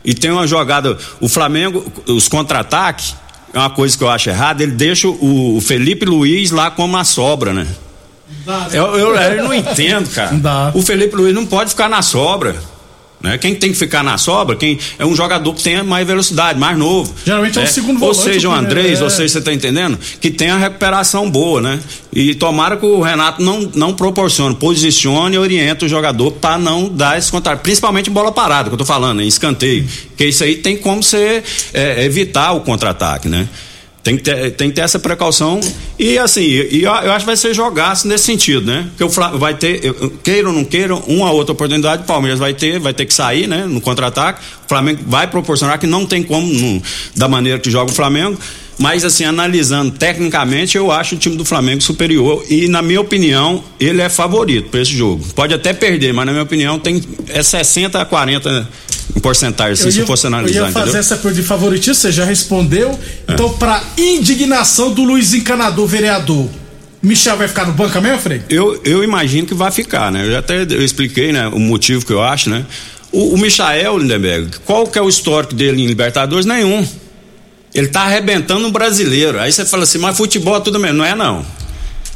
E 0.05 0.15
tem 0.15 0.31
uma 0.31 0.47
jogada, 0.47 0.97
o 1.21 1.29
Flamengo, 1.29 1.85
os 2.07 2.29
contra-ataques, 2.29 3.15
é 3.53 3.59
uma 3.59 3.71
coisa 3.71 3.97
que 3.97 4.05
eu 4.05 4.09
acho 4.09 4.31
errada, 4.31 4.63
ele 4.63 4.73
deixa 4.73 5.09
o, 5.09 5.57
o 5.57 5.61
Felipe 5.61 6.07
Luiz 6.07 6.51
lá 6.51 6.71
como 6.71 6.95
uma 6.95 7.05
sobra, 7.05 7.53
né? 7.53 7.67
Eu, 8.73 8.97
eu, 8.97 9.15
eu 9.17 9.45
não 9.45 9.53
entendo, 9.53 10.09
cara. 10.11 10.35
Dá. 10.37 10.73
O 10.75 10.83
Felipe 10.83 11.15
Luiz 11.17 11.35
não 11.35 11.45
pode 11.45 11.71
ficar 11.71 11.89
na 11.89 12.01
sobra. 12.01 12.57
Né? 13.21 13.37
Quem 13.37 13.55
tem 13.55 13.71
que 13.71 13.79
ficar 13.79 14.03
na 14.03 14.17
sobra 14.17 14.57
quem 14.57 14.79
é 14.99 15.05
um 15.05 15.15
jogador 15.15 15.55
que 15.55 15.63
tenha 15.63 15.85
mais 15.85 16.07
velocidade, 16.07 16.59
mais 16.59 16.77
novo. 16.77 17.15
Geralmente 17.25 17.59
é 17.59 17.63
o 17.63 17.65
né? 17.65 17.71
segundo 17.71 18.03
Ou 18.03 18.13
volante, 18.13 18.33
seja, 18.35 18.49
o 18.49 18.53
Andrés, 18.53 19.01
é. 19.01 19.05
ou 19.05 19.11
seja, 19.11 19.29
você 19.29 19.41
tá 19.41 19.53
entendendo? 19.53 19.99
Que 20.21 20.31
tenha 20.31 20.57
recuperação 20.57 21.31
boa, 21.31 21.61
né? 21.61 21.81
E 22.13 22.35
tomara 22.35 22.77
que 22.77 22.87
o 22.87 23.01
Renato 23.01 23.43
não, 23.43 23.71
não 23.75 23.93
proporcione, 23.93 24.55
posicione 24.55 25.37
e 25.37 25.39
oriente 25.39 25.85
o 25.85 25.89
jogador 25.89 26.33
para 26.33 26.59
não 26.59 26.89
dar 26.89 27.19
esse 27.19 27.31
contato. 27.31 27.61
Principalmente 27.61 28.11
em 28.11 28.13
bola 28.13 28.33
parada, 28.33 28.69
que 28.69 28.75
eu 28.75 28.79
tô 28.79 28.87
falando, 28.87 29.21
em 29.21 29.29
escanteio. 29.29 29.87
Porque 30.09 30.27
isso 30.27 30.43
aí 30.43 30.57
tem 30.57 30.77
como 30.77 31.03
você 31.03 31.43
é, 31.73 32.05
evitar 32.05 32.53
o 32.53 32.61
contra-ataque, 32.61 33.29
né? 33.29 33.49
Tem 34.03 34.17
que, 34.17 34.23
ter, 34.23 34.53
tem 34.53 34.71
que 34.71 34.77
ter 34.77 34.81
essa 34.81 34.99
precaução 34.99 35.61
e 35.99 36.17
assim, 36.17 36.41
e 36.41 36.83
eu, 36.85 36.91
eu 36.91 37.13
acho 37.13 37.21
que 37.21 37.27
vai 37.27 37.37
ser 37.37 37.53
jogaço 37.53 38.09
nesse 38.09 38.25
sentido, 38.25 38.65
né? 38.65 38.87
Porque 38.89 39.05
o 39.05 39.11
Flamengo 39.11 39.39
vai 39.39 39.53
ter, 39.53 39.85
eu- 39.85 40.11
queira 40.25 40.49
ou 40.49 40.55
não 40.55 40.65
queira, 40.65 40.95
uma 40.95 41.31
outra 41.31 41.53
oportunidade, 41.53 42.03
o 42.05 42.07
Palmeiras 42.07 42.39
vai 42.39 42.55
ter, 42.55 42.79
vai 42.81 42.95
ter 42.95 43.05
que 43.05 43.13
sair, 43.13 43.47
né? 43.47 43.67
No 43.69 43.79
contra-ataque, 43.79 44.41
o 44.65 44.69
Flamengo 44.69 45.03
vai 45.07 45.27
proporcionar 45.27 45.79
que 45.79 45.87
não 45.87 46.07
tem 46.07 46.23
como, 46.23 46.83
da 47.15 47.29
maneira 47.29 47.59
que 47.59 47.71
joga 47.71 47.91
o 47.93 47.95
Flamengo, 47.95 48.39
mas 48.79 49.05
assim, 49.05 49.25
analisando 49.25 49.91
tecnicamente, 49.91 50.79
eu 50.79 50.91
acho 50.91 51.15
o 51.15 51.19
time 51.19 51.37
do 51.37 51.45
Flamengo 51.45 51.83
superior 51.83 52.43
e 52.49 52.69
na 52.69 52.81
minha 52.81 53.03
opinião, 53.03 53.63
ele 53.79 54.01
é 54.01 54.09
favorito 54.09 54.71
para 54.71 54.81
esse 54.81 54.93
jogo. 54.93 55.23
Pode 55.35 55.53
até 55.53 55.75
perder, 55.75 56.15
mas 56.15 56.25
na 56.25 56.33
minha 56.33 56.45
opinião 56.45 56.79
tem 56.79 57.03
é 57.29 57.43
60 57.43 58.01
a 58.01 58.05
40 58.07 58.67
em 59.16 59.20
porcentagem, 59.20 59.73
assim, 59.73 59.87
Eu 59.87 59.92
se 59.92 60.03
fosse 60.07 60.27
Eu 60.27 60.29
analisar, 60.29 60.66
ia 60.66 60.73
fazer 60.73 60.81
entendeu? 60.81 61.01
essa 61.01 61.16
pergunta 61.16 61.42
de 61.42 61.46
favoritismo, 61.46 61.94
você 61.94 62.12
já 62.12 62.25
respondeu. 62.25 62.99
Então, 63.29 63.51
pra 63.55 63.83
indignação 63.96 64.92
do 64.92 65.03
Luiz 65.05 65.35
Encanador, 65.35 65.87
vereador, 65.87 66.49
Michel 67.03 67.37
vai 67.37 67.49
ficar 67.49 67.66
no 67.66 67.73
banco 67.73 68.01
mesmo, 68.01 68.18
Frei? 68.18 68.42
Eu, 68.49 68.81
eu 68.85 69.03
imagino 69.03 69.46
que 69.46 69.55
vai 69.55 69.70
ficar, 69.70 70.12
né? 70.12 70.27
Eu 70.27 70.33
já 70.33 70.38
até 70.40 70.62
eu 70.62 70.83
expliquei, 70.83 71.33
né? 71.33 71.49
O 71.49 71.59
motivo 71.59 72.05
que 72.05 72.12
eu 72.12 72.23
acho, 72.23 72.51
né? 72.51 72.64
O, 73.11 73.35
o 73.35 73.38
Michael 73.38 73.99
Lindenberg, 73.99 74.51
qual 74.64 74.87
que 74.87 74.99
é 74.99 75.03
o 75.03 75.09
histórico 75.09 75.55
dele 75.55 75.83
em 75.83 75.87
Libertadores? 75.87 76.44
Nenhum. 76.44 76.87
Ele 77.75 77.88
tá 77.88 78.03
arrebentando 78.03 78.66
um 78.66 78.70
brasileiro. 78.70 79.40
Aí 79.40 79.51
você 79.51 79.64
fala 79.64 79.85
assim, 79.85 79.99
mas 79.99 80.16
futebol 80.16 80.57
é 80.57 80.61
tudo 80.61 80.79
mesmo. 80.79 80.99
Não 80.99 81.05
é 81.05 81.14
não. 81.14 81.44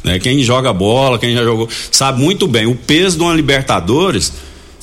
Né? 0.03 0.19
Quem 0.19 0.43
joga 0.43 0.71
bola, 0.71 1.17
quem 1.17 1.33
já 1.33 1.43
jogou, 1.43 1.67
sabe 1.91 2.21
muito 2.21 2.47
bem. 2.47 2.67
O 2.67 2.75
peso 2.75 3.17
de 3.17 3.23
uma 3.23 3.33
Libertadores, 3.33 4.33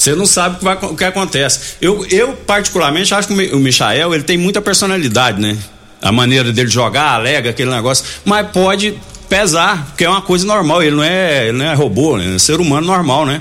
você 0.02 0.14
não 0.14 0.26
sabe 0.26 0.56
o 0.56 0.58
que, 0.58 0.64
vai, 0.64 0.78
o 0.82 0.96
que 0.96 1.04
acontece. 1.04 1.76
Eu, 1.80 2.04
eu, 2.10 2.32
particularmente, 2.32 3.14
acho 3.14 3.28
que 3.28 3.34
o 3.34 3.36
Mi- 3.36 3.50
o 3.52 3.58
Michael, 3.58 4.14
ele 4.14 4.24
tem 4.24 4.36
muita 4.36 4.60
personalidade, 4.60 5.40
né? 5.40 5.56
A 6.00 6.10
maneira 6.10 6.52
dele 6.52 6.68
jogar, 6.68 7.12
alega 7.14 7.50
aquele 7.50 7.70
negócio. 7.70 8.04
Mas 8.24 8.48
pode 8.50 8.94
pesar, 9.28 9.86
porque 9.86 10.04
é 10.04 10.08
uma 10.08 10.20
coisa 10.22 10.44
normal. 10.46 10.82
Ele 10.82 10.96
não 10.96 11.04
é, 11.04 11.48
ele 11.48 11.58
não 11.58 11.64
é 11.66 11.74
robô, 11.74 12.16
né? 12.16 12.34
é 12.34 12.38
ser 12.38 12.60
humano 12.60 12.86
normal, 12.86 13.24
né? 13.24 13.40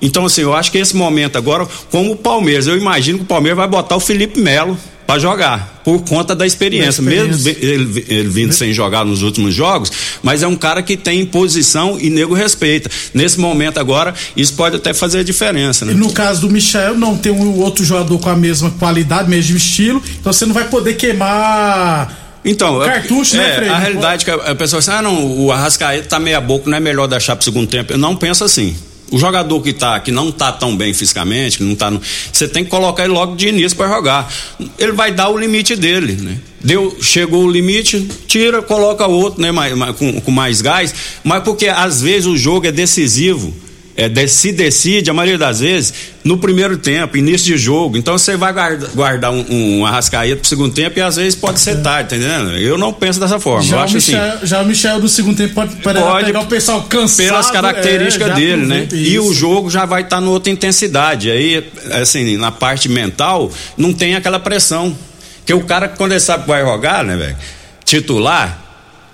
Então, 0.00 0.24
assim, 0.24 0.42
eu 0.42 0.54
acho 0.54 0.70
que 0.72 0.78
esse 0.78 0.96
momento 0.96 1.36
agora, 1.36 1.66
como 1.90 2.12
o 2.12 2.16
Palmeiras, 2.16 2.66
eu 2.66 2.76
imagino 2.76 3.18
que 3.18 3.24
o 3.24 3.26
Palmeiras 3.26 3.56
vai 3.58 3.66
botar 3.68 3.96
o 3.96 4.00
Felipe 4.00 4.40
Melo 4.40 4.78
para 5.08 5.18
jogar, 5.18 5.80
por 5.82 6.02
conta 6.02 6.36
da 6.36 6.46
experiência. 6.46 7.02
Da 7.02 7.08
Mesmo 7.08 7.34
experiência. 7.34 7.64
ele, 7.66 8.04
ele 8.08 8.28
vindo 8.28 8.52
sem 8.52 8.74
jogar 8.74 9.06
nos 9.06 9.22
últimos 9.22 9.54
jogos, 9.54 9.90
mas 10.22 10.42
é 10.42 10.46
um 10.46 10.54
cara 10.54 10.82
que 10.82 10.98
tem 10.98 11.24
posição 11.24 11.96
e 11.98 12.10
nego 12.10 12.34
respeita. 12.34 12.90
Nesse 13.14 13.40
momento 13.40 13.80
agora, 13.80 14.12
isso 14.36 14.52
pode 14.52 14.76
até 14.76 14.92
fazer 14.92 15.20
a 15.20 15.22
diferença, 15.22 15.86
né? 15.86 15.92
E 15.92 15.94
no 15.94 16.12
caso 16.12 16.42
do 16.42 16.50
Michel, 16.50 16.94
não 16.94 17.16
tem 17.16 17.32
um 17.32 17.58
outro 17.58 17.82
jogador 17.82 18.18
com 18.18 18.28
a 18.28 18.36
mesma 18.36 18.70
qualidade, 18.72 19.30
mesmo 19.30 19.56
estilo, 19.56 20.02
então 20.20 20.30
você 20.30 20.44
não 20.44 20.52
vai 20.52 20.68
poder 20.68 20.92
queimar. 20.92 22.40
Então, 22.44 22.78
Cartucho, 22.78 23.36
é, 23.36 23.38
né, 23.38 23.54
Frei? 23.56 23.68
a 23.70 23.78
realidade 23.78 24.22
é 24.22 24.24
que 24.26 24.30
a, 24.30 24.50
a 24.50 24.54
pessoa 24.54 24.80
assim, 24.80 24.90
ah, 24.90 25.00
não, 25.00 25.38
o 25.38 25.50
Arrascaeta 25.50 26.06
tá 26.06 26.20
meia 26.20 26.38
boca, 26.38 26.68
não 26.68 26.76
é 26.76 26.80
melhor 26.80 27.06
deixar 27.06 27.34
pro 27.34 27.46
segundo 27.46 27.66
tempo. 27.66 27.94
Eu 27.94 27.98
não 27.98 28.14
penso 28.14 28.44
assim. 28.44 28.76
O 29.10 29.18
jogador 29.18 29.60
que 29.62 29.72
tá, 29.72 29.98
que 30.00 30.10
não 30.10 30.30
tá 30.30 30.52
tão 30.52 30.76
bem 30.76 30.92
fisicamente, 30.92 31.56
que 31.58 31.64
não 31.64 31.74
tá 31.74 31.90
no, 31.90 32.00
você 32.32 32.46
tem 32.46 32.62
que 32.64 32.70
colocar 32.70 33.04
ele 33.04 33.12
logo 33.14 33.36
de 33.36 33.48
início 33.48 33.76
para 33.76 33.88
jogar. 33.88 34.32
Ele 34.78 34.92
vai 34.92 35.12
dar 35.12 35.30
o 35.30 35.38
limite 35.38 35.74
dele, 35.74 36.12
né? 36.12 36.36
Deu, 36.62 36.96
chegou 37.00 37.44
o 37.44 37.50
limite, 37.50 38.06
tira, 38.26 38.60
coloca 38.60 39.06
outro, 39.06 39.40
né, 39.40 39.50
mais, 39.50 39.74
mais- 39.76 39.96
com, 39.96 40.20
com 40.20 40.30
mais 40.30 40.60
gás, 40.60 40.92
mas 41.24 41.42
porque 41.42 41.68
às 41.68 42.02
vezes 42.02 42.26
o 42.26 42.36
jogo 42.36 42.66
é 42.66 42.72
decisivo. 42.72 43.54
É, 44.00 44.26
se 44.28 44.52
decide, 44.52 45.10
a 45.10 45.12
maioria 45.12 45.36
das 45.36 45.58
vezes, 45.58 45.92
no 46.22 46.38
primeiro 46.38 46.78
tempo, 46.78 47.16
início 47.16 47.48
de 47.48 47.58
jogo. 47.58 47.96
Então 47.98 48.16
você 48.16 48.36
vai 48.36 48.52
guarda- 48.52 48.88
guardar 48.94 49.32
um, 49.32 49.44
um 49.80 49.84
arrascaeta 49.84 50.36
pro 50.36 50.48
segundo 50.48 50.72
tempo 50.72 50.96
e 51.00 51.02
às 51.02 51.16
vezes 51.16 51.34
pode 51.34 51.58
ser 51.58 51.82
tarde, 51.82 52.10
tá 52.10 52.16
entendendo? 52.16 52.56
Eu 52.56 52.78
não 52.78 52.92
penso 52.92 53.18
dessa 53.18 53.40
forma. 53.40 53.64
eu 53.64 53.68
Já 53.68 53.76
o, 53.76 53.80
acho 53.80 53.96
assim. 53.96 54.12
Michel, 54.12 54.38
já 54.46 54.62
o 54.62 54.66
Michel 54.66 55.00
do 55.00 55.08
segundo 55.08 55.36
tempo 55.36 55.52
pode, 55.54 55.74
pode 55.76 55.98
Pode, 55.98 56.26
pegar 56.26 56.40
o 56.42 56.46
pessoal 56.46 56.82
cansado. 56.84 57.26
pelas 57.26 57.50
características 57.50 58.28
é, 58.30 58.34
dele, 58.34 58.66
né? 58.66 58.82
aproveita 58.84 58.94
E 58.94 59.18
o 59.18 59.24
isso. 59.24 59.34
jogo 59.34 59.68
já 59.68 59.84
vai 59.84 60.02
estar 60.02 60.20
tá 60.20 60.28
outra 60.28 60.52
intensidade. 60.52 61.28
Aí, 61.28 61.68
assim, 62.00 62.36
na 62.36 62.52
parte 62.52 62.88
mental, 62.88 63.50
não 63.76 63.92
tem 63.92 64.14
aquela 64.14 64.38
pressão. 64.38 64.96
Porque 65.38 65.52
o 65.54 65.64
cara, 65.64 65.88
quando 65.88 66.12
ele 66.12 66.20
sabe 66.20 66.42
que 66.44 66.48
vai 66.48 66.62
jogar, 66.62 67.02
né, 67.02 67.16
velho? 67.16 67.36
Titular. 67.84 68.67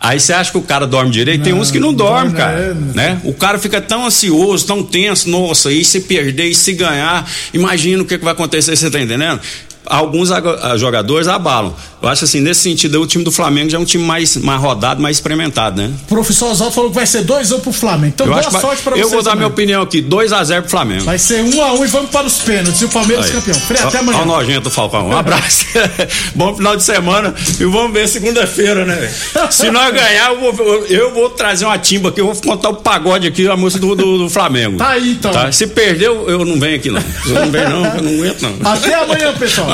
Aí 0.05 0.21
você 0.21 0.35
acha 0.35 0.51
que 0.51 0.59
o 0.59 0.63
cara 0.63 0.87
dorme 0.87 1.11
direito? 1.11 1.43
tem 1.45 1.55
Não, 1.55 1.61
uns 1.61 1.71
que 1.71 1.81
não 1.81 1.89
não 1.89 1.95
dormem, 1.95 2.33
dorme, 2.33 2.37
cara. 2.37 2.61
é. 2.61 2.75
Né? 2.95 3.21
O 3.25 3.33
cara 3.33 3.59
fica 3.59 3.81
tão 3.81 4.05
ansioso, 4.05 4.67
tão 4.67 4.83
tenso. 4.83 5.31
Nossa, 5.31 5.73
e 5.73 5.83
se 5.83 6.01
perder, 6.03 6.45
e 6.45 6.55
se 6.55 6.75
ganhar? 6.75 7.27
Imagina 7.55 8.03
o 8.03 8.05
que, 8.05 8.19
que 8.19 8.25
vai 8.25 8.35
acontecer, 8.35 8.77
você 8.77 8.91
tá 8.91 9.01
entendendo? 9.01 9.41
Alguns 9.87 10.31
jogadores 10.77 11.29
abalam. 11.29 11.75
Eu 12.03 12.09
acho 12.09 12.25
assim, 12.25 12.41
nesse 12.41 12.61
sentido, 12.61 13.01
o 13.01 13.07
time 13.07 13.25
do 13.25 13.33
Flamengo 13.33 13.71
já 13.71 13.79
é 13.79 13.81
um 13.81 13.85
time 13.85 14.05
mais, 14.05 14.37
mais 14.37 14.61
rodado, 14.61 15.01
mais 15.01 15.17
experimentado, 15.17 15.81
né? 15.81 15.91
O 16.05 16.09
professor 16.09 16.51
Oswaldo 16.51 16.75
falou 16.75 16.91
que 16.91 16.97
vai 16.97 17.07
ser 17.07 17.25
2x1 17.25 17.61
pro 17.61 17.73
Flamengo. 17.73 18.13
Então, 18.15 18.27
eu 18.27 18.33
boa 18.33 18.61
sorte 18.61 18.83
pra 18.83 18.93
vocês. 18.93 19.07
Eu 19.07 19.09
vou 19.09 19.23
dar 19.23 19.31
também. 19.31 19.39
minha 19.39 19.49
opinião 19.49 19.83
aqui, 19.83 20.03
2x0 20.03 20.61
pro 20.63 20.71
Flamengo. 20.71 21.05
Vai 21.05 21.19
ser 21.19 21.43
1x1 21.43 21.83
e 21.83 21.87
vamos 21.87 22.11
para 22.11 22.27
os 22.27 22.39
pênaltis. 22.39 22.83
E 22.83 22.85
o 22.85 22.89
Palmeiras 22.91 23.27
Aí. 23.27 23.33
campeão. 23.33 23.59
Frei, 23.59 23.81
até 23.81 23.99
amanhã. 23.99 24.19
ó 24.21 24.25
nojento 24.27 24.71
Falcão. 24.71 25.09
Um 25.09 25.17
abraço. 25.17 25.65
Bom 26.35 26.55
final 26.55 26.77
de 26.77 26.83
semana. 26.83 27.35
E 27.59 27.65
vamos 27.65 27.93
ver 27.93 28.07
segunda-feira, 28.07 28.85
né? 28.85 28.97
velho? 28.97 29.53
Se 29.53 29.71
nós 29.71 29.95
ganhar, 29.95 30.33
eu 30.33 30.53
vou, 30.53 30.85
eu 30.87 31.15
vou 31.15 31.31
trazer 31.31 31.65
uma 31.65 31.79
timba 31.79 32.11
aqui. 32.11 32.21
Eu 32.21 32.27
vou 32.27 32.37
contar 32.37 32.69
o 32.69 32.75
pagode 32.75 33.27
aqui, 33.27 33.49
a 33.49 33.57
música 33.57 33.81
do, 33.81 33.95
do, 33.95 34.19
do 34.19 34.29
Flamengo. 34.29 34.77
Tá 34.77 34.91
aí, 34.91 35.13
então. 35.13 35.33
Tá? 35.33 35.51
Se 35.51 35.67
perder, 35.67 36.09
eu, 36.09 36.29
eu 36.29 36.45
não 36.45 36.61
venho 36.61 36.77
aqui, 36.77 36.91
não. 36.91 37.03
Eu 37.27 37.35
não 37.35 37.51
venho, 37.51 37.71
não. 37.71 37.85
Eu 37.85 38.03
não 38.03 38.13
aguento, 38.13 38.43
não. 38.43 38.73
Até 38.73 38.95
amanhã, 38.95 39.33
pessoal. 39.33 39.74